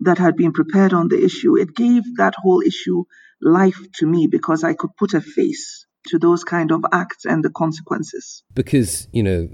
that 0.00 0.18
had 0.18 0.36
been 0.36 0.52
prepared 0.52 0.92
on 0.92 1.08
the 1.08 1.24
issue, 1.24 1.56
it 1.56 1.74
gave 1.74 2.04
that 2.18 2.34
whole 2.36 2.62
issue 2.62 3.04
life 3.42 3.80
to 3.94 4.06
me 4.06 4.28
because 4.28 4.62
I 4.62 4.74
could 4.74 4.96
put 4.96 5.14
a 5.14 5.20
face 5.20 5.85
to 6.06 6.18
those 6.18 6.44
kind 6.44 6.70
of 6.72 6.84
acts 6.92 7.24
and 7.24 7.44
the 7.44 7.50
consequences. 7.50 8.42
Because, 8.54 9.08
you 9.12 9.22
know, 9.22 9.48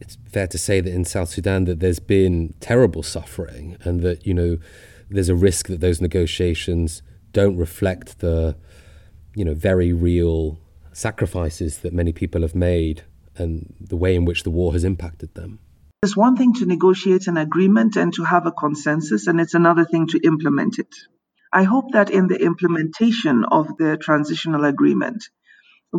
it's 0.00 0.16
fair 0.30 0.46
to 0.46 0.58
say 0.58 0.80
that 0.80 0.92
in 0.92 1.04
South 1.04 1.30
Sudan 1.30 1.64
that 1.64 1.80
there's 1.80 2.00
been 2.00 2.54
terrible 2.60 3.02
suffering 3.02 3.76
and 3.82 4.00
that, 4.02 4.26
you 4.26 4.34
know, 4.34 4.58
there's 5.10 5.28
a 5.28 5.34
risk 5.34 5.68
that 5.68 5.80
those 5.80 6.00
negotiations 6.00 7.02
don't 7.32 7.56
reflect 7.56 8.20
the, 8.20 8.56
you 9.34 9.44
know, 9.44 9.54
very 9.54 9.92
real 9.92 10.58
sacrifices 10.92 11.78
that 11.78 11.92
many 11.92 12.12
people 12.12 12.42
have 12.42 12.54
made 12.54 13.02
and 13.36 13.74
the 13.80 13.96
way 13.96 14.14
in 14.14 14.24
which 14.24 14.44
the 14.44 14.50
war 14.50 14.72
has 14.72 14.84
impacted 14.84 15.34
them. 15.34 15.58
It's 16.02 16.16
one 16.16 16.36
thing 16.36 16.54
to 16.54 16.66
negotiate 16.66 17.26
an 17.26 17.36
agreement 17.36 17.96
and 17.96 18.12
to 18.14 18.24
have 18.24 18.46
a 18.46 18.52
consensus, 18.52 19.26
and 19.26 19.40
it's 19.40 19.54
another 19.54 19.84
thing 19.84 20.06
to 20.08 20.18
implement 20.18 20.78
it. 20.78 20.94
I 21.52 21.62
hope 21.62 21.92
that 21.92 22.10
in 22.10 22.26
the 22.28 22.36
implementation 22.36 23.44
of 23.44 23.76
the 23.78 23.96
transitional 23.96 24.64
agreement, 24.64 25.28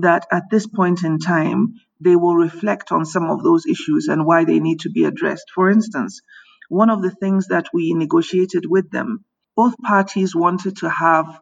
that 0.01 0.27
at 0.31 0.49
this 0.51 0.67
point 0.67 1.03
in 1.03 1.19
time, 1.19 1.75
they 1.99 2.15
will 2.15 2.35
reflect 2.35 2.91
on 2.91 3.05
some 3.05 3.29
of 3.29 3.43
those 3.43 3.65
issues 3.65 4.07
and 4.07 4.25
why 4.25 4.43
they 4.43 4.59
need 4.59 4.81
to 4.81 4.89
be 4.89 5.05
addressed. 5.05 5.51
For 5.53 5.69
instance, 5.69 6.21
one 6.69 6.89
of 6.89 7.01
the 7.01 7.11
things 7.11 7.47
that 7.47 7.67
we 7.73 7.93
negotiated 7.93 8.65
with 8.65 8.91
them, 8.91 9.23
both 9.55 9.77
parties 9.77 10.35
wanted 10.35 10.77
to 10.77 10.89
have 10.89 11.39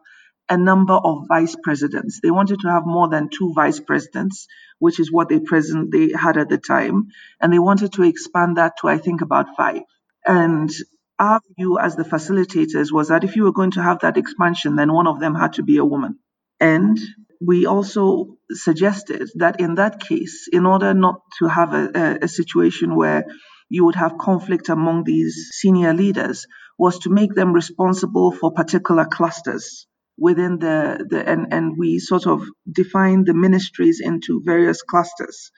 a 0.48 0.56
number 0.56 0.94
of 0.94 1.26
vice 1.26 1.56
presidents. 1.62 2.20
They 2.22 2.30
wanted 2.30 2.60
to 2.60 2.70
have 2.70 2.86
more 2.86 3.08
than 3.08 3.30
two 3.30 3.52
vice 3.54 3.80
presidents, 3.80 4.46
which 4.78 5.00
is 5.00 5.10
what 5.10 5.28
they 5.28 5.40
present 5.40 5.90
they 5.90 6.10
had 6.12 6.36
at 6.36 6.48
the 6.48 6.58
time, 6.58 7.08
and 7.40 7.52
they 7.52 7.58
wanted 7.58 7.94
to 7.94 8.02
expand 8.02 8.58
that 8.58 8.74
to 8.80 8.88
I 8.88 8.98
think 8.98 9.22
about 9.22 9.56
five. 9.56 9.82
And 10.26 10.70
our 11.18 11.40
view 11.56 11.78
as 11.78 11.96
the 11.96 12.02
facilitators 12.04 12.92
was 12.92 13.08
that 13.08 13.24
if 13.24 13.36
you 13.36 13.44
were 13.44 13.52
going 13.52 13.72
to 13.72 13.82
have 13.82 14.00
that 14.00 14.16
expansion, 14.16 14.76
then 14.76 14.92
one 14.92 15.06
of 15.06 15.20
them 15.20 15.34
had 15.34 15.54
to 15.54 15.62
be 15.62 15.78
a 15.78 15.84
woman. 15.84 16.18
And 16.60 16.98
we 17.44 17.66
also 17.66 18.36
suggested 18.50 19.28
that 19.36 19.60
in 19.60 19.74
that 19.76 20.00
case, 20.00 20.48
in 20.52 20.66
order 20.66 20.94
not 20.94 21.20
to 21.38 21.48
have 21.48 21.74
a, 21.74 22.18
a, 22.22 22.28
situation 22.28 22.94
where 22.94 23.24
you 23.68 23.84
would 23.84 23.94
have 23.96 24.18
conflict 24.18 24.68
among 24.68 25.04
these 25.04 25.50
senior 25.52 25.92
leaders, 25.92 26.46
was 26.78 26.98
to 27.00 27.10
make 27.10 27.34
them 27.34 27.52
responsible 27.52 28.32
for 28.32 28.52
particular 28.52 29.04
clusters 29.04 29.86
within 30.16 30.58
the, 30.58 31.04
the 31.08 31.28
and, 31.28 31.52
and 31.52 31.76
we 31.78 31.98
sort 31.98 32.26
of 32.26 32.42
defined 32.70 33.26
the 33.26 33.34
ministries 33.34 34.00
into 34.00 34.40
various 34.44 34.82
clusters 34.82 35.50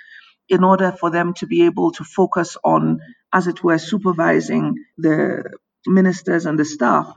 in 0.48 0.64
order 0.64 0.92
for 0.92 1.10
them 1.10 1.34
to 1.34 1.46
be 1.46 1.64
able 1.66 1.90
to 1.92 2.04
focus 2.04 2.56
on, 2.64 3.00
as 3.32 3.46
it 3.46 3.62
were, 3.62 3.78
supervising 3.78 4.74
the 4.96 5.42
ministers 5.86 6.46
and 6.46 6.58
the 6.58 6.64
staff 6.64 7.12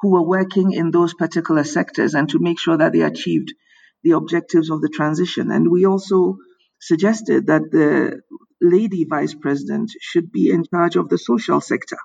who 0.00 0.10
were 0.12 0.22
working 0.26 0.72
in 0.72 0.90
those 0.90 1.14
particular 1.14 1.64
sectors 1.64 2.14
and 2.14 2.28
to 2.30 2.38
make 2.38 2.58
sure 2.58 2.76
that 2.76 2.92
they 2.92 3.00
achieved 3.00 3.52
the 4.02 4.12
objectives 4.12 4.70
of 4.70 4.80
the 4.80 4.88
transition. 4.88 5.50
And 5.50 5.70
we 5.70 5.84
also 5.84 6.36
suggested 6.80 7.46
that 7.48 7.70
the 7.70 8.20
lady 8.60 9.04
vice 9.04 9.34
president 9.34 9.90
should 10.00 10.30
be 10.32 10.50
in 10.50 10.64
charge 10.64 10.96
of 10.96 11.08
the 11.08 11.18
social 11.18 11.60
sector, 11.60 11.98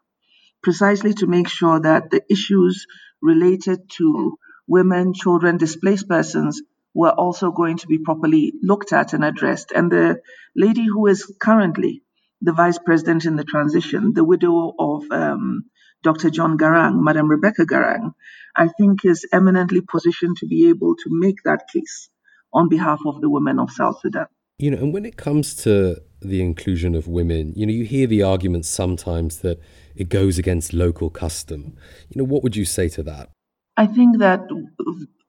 precisely 0.62 1.14
to 1.16 1.28
make 1.28 1.48
sure 1.48 1.80
that 1.80 2.10
the 2.10 2.22
issues 2.30 2.86
related 3.22 3.90
to 3.98 4.38
women, 4.68 5.14
children, 5.14 5.58
displaced 5.58 6.08
persons 6.08 6.62
were 6.94 7.12
also 7.12 7.52
going 7.52 7.78
to 7.78 7.88
be 7.88 7.98
properly 7.98 8.54
looked 8.62 8.94
at 8.94 9.14
and 9.14 9.24
addressed. 9.24 9.72
And 9.72 9.92
the 9.92 10.22
lady 10.56 10.86
who 10.86 11.08
is 11.08 11.32
currently 11.42 12.04
the 12.42 12.54
vice 12.54 12.78
president 12.78 13.26
in 13.26 13.36
the 13.36 13.44
transition, 13.44 14.14
the 14.14 14.24
widow 14.24 14.74
of 14.78 15.10
um, 15.12 15.66
Dr. 16.04 16.30
John 16.30 16.58
Garang, 16.58 17.02
Madam 17.02 17.28
Rebecca 17.28 17.66
Garang, 17.66 18.14
I 18.56 18.68
think 18.68 19.04
is 19.06 19.26
eminently 19.32 19.82
positioned 19.82 20.38
to 20.38 20.46
be 20.46 20.70
able 20.70 20.96
to 20.96 21.10
make 21.10 21.38
that 21.46 21.68
case 21.74 22.10
on 22.54 22.70
behalf 22.70 23.00
of 23.06 23.22
the 23.22 23.30
women 23.30 23.60
of 23.60 23.72
South 23.72 24.00
Sudan. 24.02 24.28
You 24.60 24.72
know, 24.72 24.78
and 24.78 24.94
when 24.94 25.06
it 25.06 25.18
comes 25.18 25.56
to 25.64 26.02
the 26.22 26.42
inclusion 26.42 26.94
of 26.94 27.08
women, 27.08 27.54
you 27.56 27.66
know, 27.66 27.74
you 27.74 27.86
hear 27.86 28.06
the 28.06 28.22
argument 28.22 28.66
sometimes 28.66 29.40
that 29.40 29.60
it 29.96 30.10
goes 30.10 30.38
against 30.38 30.74
local 30.74 31.10
custom. 31.10 31.76
You 32.10 32.22
know, 32.22 32.26
what 32.26 32.44
would 32.44 32.56
you 32.56 32.66
say 32.66 32.90
to 32.90 33.04
that? 33.04 33.30
I 33.76 33.88
think 33.88 34.20
that 34.20 34.42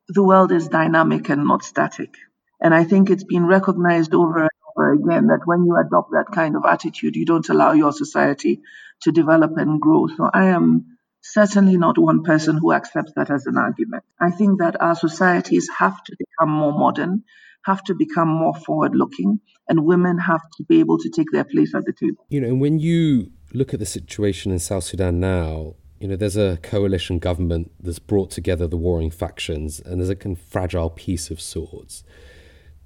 the 0.09 0.23
world 0.23 0.53
is 0.53 0.69
dynamic 0.69 1.31
and 1.31 1.47
not 1.47 1.65
static. 1.65 2.15
And 2.61 2.75
I 2.75 2.85
think 2.85 3.11
it's 3.11 3.25
been 3.25 3.47
recognized 3.47 4.15
over 4.15 4.49
again 4.77 5.29
that 5.29 5.41
when 5.45 5.65
you 5.65 5.77
adopt 5.77 6.11
that 6.13 6.27
kind 6.33 6.57
of 6.57 6.65
attitude, 6.65 7.17
you 7.17 7.25
don't 7.25 7.49
allow 7.49 7.73
your 7.73 7.93
society 7.93 8.61
to 9.03 9.13
develop 9.13 9.53
and 9.57 9.81
grow. 9.81 10.07
So 10.09 10.29
I 10.33 10.47
am 10.47 10.99
certainly 11.23 11.77
not 11.77 11.99
one 11.99 12.23
person 12.23 12.59
who 12.59 12.73
accepts 12.73 13.13
that 13.17 13.31
as 13.31 13.47
an 13.47 13.57
argument. 13.57 14.05
I 14.21 14.31
think 14.31 14.61
that 14.61 14.81
our 14.81 14.95
societies 14.95 15.69
have 15.79 16.03
to 16.05 16.17
become 16.19 16.51
more 16.51 16.73
modern, 16.73 17.25
have 17.65 17.83
to 17.85 17.95
become 17.95 18.29
more 18.29 18.55
forward 18.55 18.95
looking, 18.95 19.41
and 19.69 19.85
women 19.85 20.19
have 20.19 20.43
to 20.59 20.65
be 20.65 20.81
able 20.81 20.99
to 20.99 21.11
take 21.11 21.31
their 21.33 21.45
place 21.45 21.75
at 21.75 21.85
the 21.85 21.93
table. 21.93 22.27
You 22.29 22.41
know, 22.41 22.49
and 22.49 22.61
when 22.61 22.79
you 22.79 23.31
look 23.53 23.73
at 23.73 23.81
the 23.81 23.87
situation 23.87 24.53
in 24.53 24.59
South 24.59 24.85
Sudan 24.85 25.21
now, 25.21 25.75
you 25.99 26.09
know, 26.09 26.17
there's 26.17 26.37
a 26.37 26.59
coalition 26.63 27.19
government 27.19 27.73
that's 27.81 27.99
brought 27.99 28.31
together 28.31 28.67
the 28.67 28.77
warring 28.77 29.11
factions, 29.11 29.81
and 29.81 30.01
there's 30.01 30.11
a 30.11 30.17
kind 30.17 30.37
of 30.37 30.43
fragile 30.43 30.91
peace 30.91 31.31
of 31.31 31.41
sorts. 31.41 32.05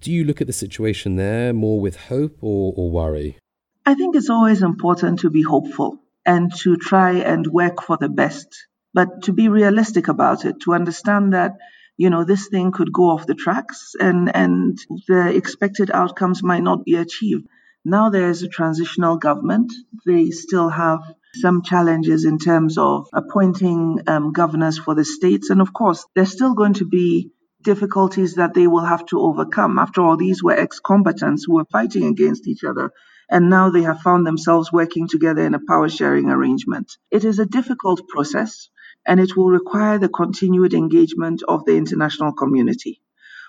Do 0.00 0.12
you 0.12 0.24
look 0.24 0.40
at 0.40 0.46
the 0.46 0.52
situation 0.52 1.16
there 1.16 1.52
more 1.52 1.80
with 1.80 1.96
hope 1.96 2.38
or, 2.40 2.72
or 2.76 2.90
worry? 2.90 3.36
I 3.84 3.94
think 3.94 4.14
it's 4.14 4.30
always 4.30 4.62
important 4.62 5.20
to 5.20 5.30
be 5.30 5.42
hopeful 5.42 5.98
and 6.24 6.54
to 6.58 6.76
try 6.76 7.12
and 7.18 7.46
work 7.46 7.82
for 7.82 7.96
the 7.96 8.08
best, 8.08 8.68
but 8.94 9.22
to 9.24 9.32
be 9.32 9.48
realistic 9.48 10.06
about 10.08 10.44
it, 10.44 10.60
to 10.60 10.74
understand 10.74 11.32
that 11.32 11.56
you 11.96 12.10
know 12.10 12.22
this 12.22 12.46
thing 12.48 12.70
could 12.70 12.92
go 12.92 13.10
off 13.10 13.26
the 13.26 13.34
tracks 13.34 13.94
and 13.98 14.30
and 14.36 14.78
the 15.08 15.34
expected 15.34 15.90
outcomes 15.90 16.44
might 16.44 16.62
not 16.62 16.84
be 16.84 16.94
achieved. 16.94 17.48
Now 17.84 18.10
there 18.10 18.28
is 18.28 18.42
a 18.42 18.48
transitional 18.48 19.16
government. 19.16 19.72
They 20.06 20.30
still 20.30 20.68
have 20.68 21.00
some 21.34 21.62
challenges 21.62 22.24
in 22.24 22.38
terms 22.38 22.78
of 22.78 23.08
appointing 23.12 24.02
um, 24.06 24.32
governors 24.32 24.78
for 24.78 24.94
the 24.94 25.04
states, 25.04 25.50
and 25.50 25.60
of 25.60 25.72
course, 25.72 26.06
there's 26.14 26.30
still 26.32 26.54
going 26.54 26.74
to 26.74 26.86
be 26.86 27.32
difficulties 27.62 28.34
that 28.34 28.54
they 28.54 28.66
will 28.66 28.84
have 28.84 29.04
to 29.06 29.20
overcome. 29.20 29.78
After 29.78 30.00
all, 30.02 30.16
these 30.16 30.42
were 30.42 30.52
ex 30.52 30.80
combatants 30.80 31.44
who 31.44 31.54
were 31.54 31.66
fighting 31.66 32.04
against 32.04 32.46
each 32.46 32.64
other 32.64 32.92
and 33.30 33.50
now 33.50 33.70
they 33.70 33.82
have 33.82 34.00
found 34.00 34.26
themselves 34.26 34.72
working 34.72 35.06
together 35.06 35.42
in 35.42 35.54
a 35.54 35.60
power 35.66 35.88
sharing 35.88 36.30
arrangement. 36.30 36.96
It 37.10 37.24
is 37.24 37.38
a 37.38 37.46
difficult 37.46 38.08
process 38.08 38.70
and 39.06 39.20
it 39.20 39.36
will 39.36 39.50
require 39.50 39.98
the 39.98 40.08
continued 40.08 40.72
engagement 40.74 41.42
of 41.46 41.64
the 41.64 41.76
international 41.76 42.32
community. 42.32 43.00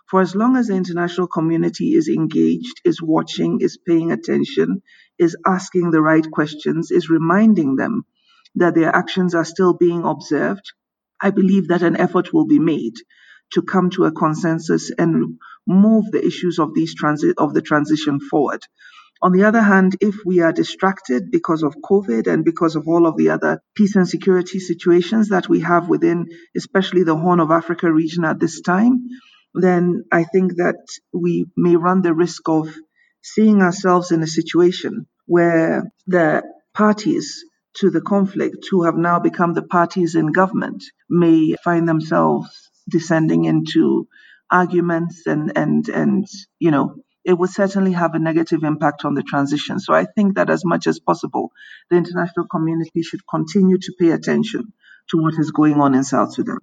For 0.09 0.21
as 0.21 0.35
long 0.35 0.57
as 0.57 0.67
the 0.67 0.75
international 0.75 1.27
community 1.27 1.93
is 1.93 2.09
engaged, 2.09 2.81
is 2.83 3.01
watching, 3.01 3.61
is 3.61 3.77
paying 3.77 4.11
attention, 4.11 4.81
is 5.17 5.37
asking 5.45 5.91
the 5.91 6.01
right 6.01 6.29
questions, 6.29 6.91
is 6.91 7.09
reminding 7.09 7.75
them 7.75 8.05
that 8.55 8.75
their 8.75 8.93
actions 8.93 9.35
are 9.35 9.45
still 9.45 9.73
being 9.73 10.03
observed, 10.03 10.73
I 11.21 11.29
believe 11.29 11.67
that 11.67 11.83
an 11.83 11.95
effort 11.97 12.33
will 12.33 12.45
be 12.45 12.59
made 12.59 12.95
to 13.51 13.61
come 13.61 13.89
to 13.91 14.05
a 14.05 14.11
consensus 14.11 14.91
and 14.97 15.39
move 15.67 16.05
the 16.11 16.25
issues 16.25 16.59
of 16.59 16.73
these 16.73 16.95
transit 16.95 17.37
of 17.37 17.53
the 17.53 17.61
transition 17.61 18.19
forward. 18.19 18.61
On 19.21 19.33
the 19.33 19.43
other 19.43 19.61
hand, 19.61 19.97
if 19.99 20.15
we 20.25 20.39
are 20.39 20.53
distracted 20.53 21.29
because 21.29 21.61
of 21.61 21.75
COVID 21.83 22.27
and 22.27 22.45
because 22.45 22.77
of 22.77 22.87
all 22.87 23.05
of 23.05 23.17
the 23.17 23.31
other 23.31 23.61
peace 23.75 23.95
and 23.95 24.07
security 24.07 24.59
situations 24.59 25.29
that 25.29 25.49
we 25.49 25.59
have 25.59 25.89
within, 25.89 26.27
especially 26.55 27.03
the 27.03 27.17
Horn 27.17 27.41
of 27.41 27.51
Africa 27.51 27.91
region 27.91 28.23
at 28.23 28.39
this 28.39 28.61
time, 28.61 29.07
then 29.53 30.05
I 30.11 30.23
think 30.23 30.55
that 30.55 30.77
we 31.11 31.47
may 31.57 31.75
run 31.75 32.01
the 32.01 32.13
risk 32.13 32.47
of 32.47 32.73
seeing 33.21 33.61
ourselves 33.61 34.11
in 34.11 34.23
a 34.23 34.27
situation 34.27 35.05
where 35.25 35.91
the 36.07 36.43
parties 36.73 37.43
to 37.75 37.89
the 37.89 38.01
conflict, 38.01 38.67
who 38.71 38.83
have 38.83 38.95
now 38.95 39.19
become 39.19 39.53
the 39.53 39.61
parties 39.61 40.15
in 40.15 40.27
government, 40.27 40.83
may 41.09 41.55
find 41.63 41.87
themselves 41.87 42.68
descending 42.89 43.45
into 43.45 44.07
arguments 44.51 45.27
and 45.27 45.51
and 45.55 45.87
and 45.89 46.27
you 46.59 46.71
know 46.71 46.95
it 47.23 47.37
would 47.37 47.49
certainly 47.49 47.91
have 47.91 48.15
a 48.15 48.19
negative 48.19 48.63
impact 48.63 49.05
on 49.05 49.13
the 49.13 49.21
transition. 49.21 49.79
So 49.79 49.93
I 49.93 50.05
think 50.05 50.35
that 50.35 50.49
as 50.49 50.63
much 50.65 50.87
as 50.87 50.99
possible, 50.99 51.51
the 51.89 51.97
international 51.97 52.47
community 52.47 53.03
should 53.03 53.27
continue 53.27 53.77
to 53.77 53.93
pay 53.99 54.11
attention 54.11 54.73
to 55.09 55.17
what 55.17 55.33
is 55.37 55.51
going 55.51 55.79
on 55.81 55.93
in 55.95 56.03
South 56.03 56.33
Sudan. 56.33 56.59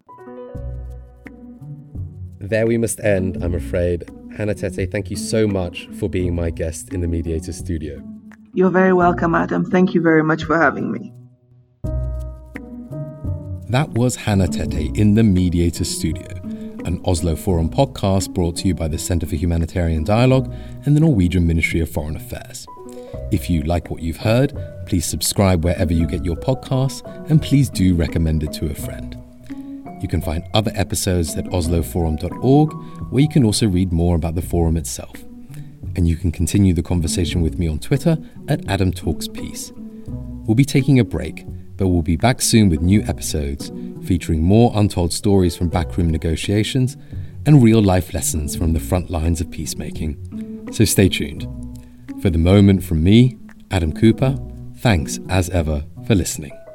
There 2.38 2.66
we 2.66 2.78
must 2.78 3.00
end, 3.00 3.42
I'm 3.42 3.54
afraid. 3.54 4.08
Hanna 4.36 4.54
Tetteh, 4.54 4.90
thank 4.90 5.10
you 5.10 5.16
so 5.16 5.46
much 5.46 5.88
for 5.98 6.08
being 6.08 6.34
my 6.34 6.50
guest 6.50 6.92
in 6.92 7.00
the 7.00 7.08
Mediator 7.08 7.52
Studio. 7.52 8.02
You're 8.52 8.70
very 8.70 8.92
welcome, 8.92 9.34
Adam. 9.34 9.64
Thank 9.64 9.94
you 9.94 10.00
very 10.00 10.22
much 10.22 10.44
for 10.44 10.58
having 10.58 10.90
me. 10.90 11.12
That 13.76 13.90
was 13.90 14.16
Hanna 14.16 14.46
Tetteh 14.46 14.96
in 14.96 15.12
the 15.12 15.22
Mediator 15.22 15.84
Studio 15.84 16.26
an 16.86 16.98
Oslo 17.04 17.36
Forum 17.36 17.68
podcast 17.68 18.32
brought 18.32 18.56
to 18.56 18.68
you 18.68 18.74
by 18.74 18.88
the 18.88 18.96
Centre 18.96 19.26
for 19.26 19.36
Humanitarian 19.36 20.02
Dialogue 20.02 20.50
and 20.86 20.96
the 20.96 21.00
Norwegian 21.00 21.46
Ministry 21.46 21.80
of 21.80 21.90
Foreign 21.90 22.16
Affairs. 22.16 22.66
If 23.30 23.50
you 23.50 23.64
like 23.64 23.90
what 23.90 24.00
you've 24.00 24.16
heard, 24.16 24.56
please 24.86 25.04
subscribe 25.04 25.62
wherever 25.62 25.92
you 25.92 26.06
get 26.06 26.24
your 26.24 26.36
podcasts 26.36 27.04
and 27.28 27.42
please 27.42 27.68
do 27.68 27.94
recommend 27.94 28.44
it 28.44 28.54
to 28.54 28.70
a 28.70 28.74
friend. 28.74 29.14
You 30.00 30.08
can 30.08 30.22
find 30.22 30.42
other 30.54 30.72
episodes 30.74 31.36
at 31.36 31.44
osloforum.org, 31.44 32.72
where 33.10 33.22
you 33.22 33.28
can 33.28 33.44
also 33.44 33.68
read 33.68 33.92
more 33.92 34.16
about 34.16 34.36
the 34.36 34.42
forum 34.42 34.78
itself. 34.78 35.22
And 35.96 36.08
you 36.08 36.16
can 36.16 36.32
continue 36.32 36.72
the 36.72 36.82
conversation 36.82 37.42
with 37.42 37.58
me 37.58 37.68
on 37.68 37.78
Twitter 37.78 38.16
at 38.48 38.66
Adam 38.70 38.90
Talks 38.90 39.28
Peace. 39.28 39.70
We'll 40.06 40.54
be 40.54 40.64
taking 40.64 40.98
a 40.98 41.04
break, 41.04 41.44
but 41.76 41.88
we'll 41.88 42.02
be 42.02 42.16
back 42.16 42.40
soon 42.40 42.68
with 42.68 42.80
new 42.80 43.02
episodes 43.02 43.70
featuring 44.04 44.42
more 44.42 44.72
untold 44.74 45.12
stories 45.12 45.56
from 45.56 45.68
backroom 45.68 46.10
negotiations 46.10 46.96
and 47.44 47.62
real 47.62 47.82
life 47.82 48.12
lessons 48.14 48.56
from 48.56 48.72
the 48.72 48.80
front 48.80 49.10
lines 49.10 49.40
of 49.40 49.50
peacemaking. 49.50 50.68
So 50.72 50.84
stay 50.84 51.08
tuned. 51.08 51.46
For 52.20 52.30
the 52.30 52.38
moment 52.38 52.82
from 52.82 53.04
me, 53.04 53.38
Adam 53.70 53.92
Cooper, 53.92 54.36
thanks 54.78 55.18
as 55.28 55.50
ever 55.50 55.84
for 56.06 56.14
listening. 56.14 56.65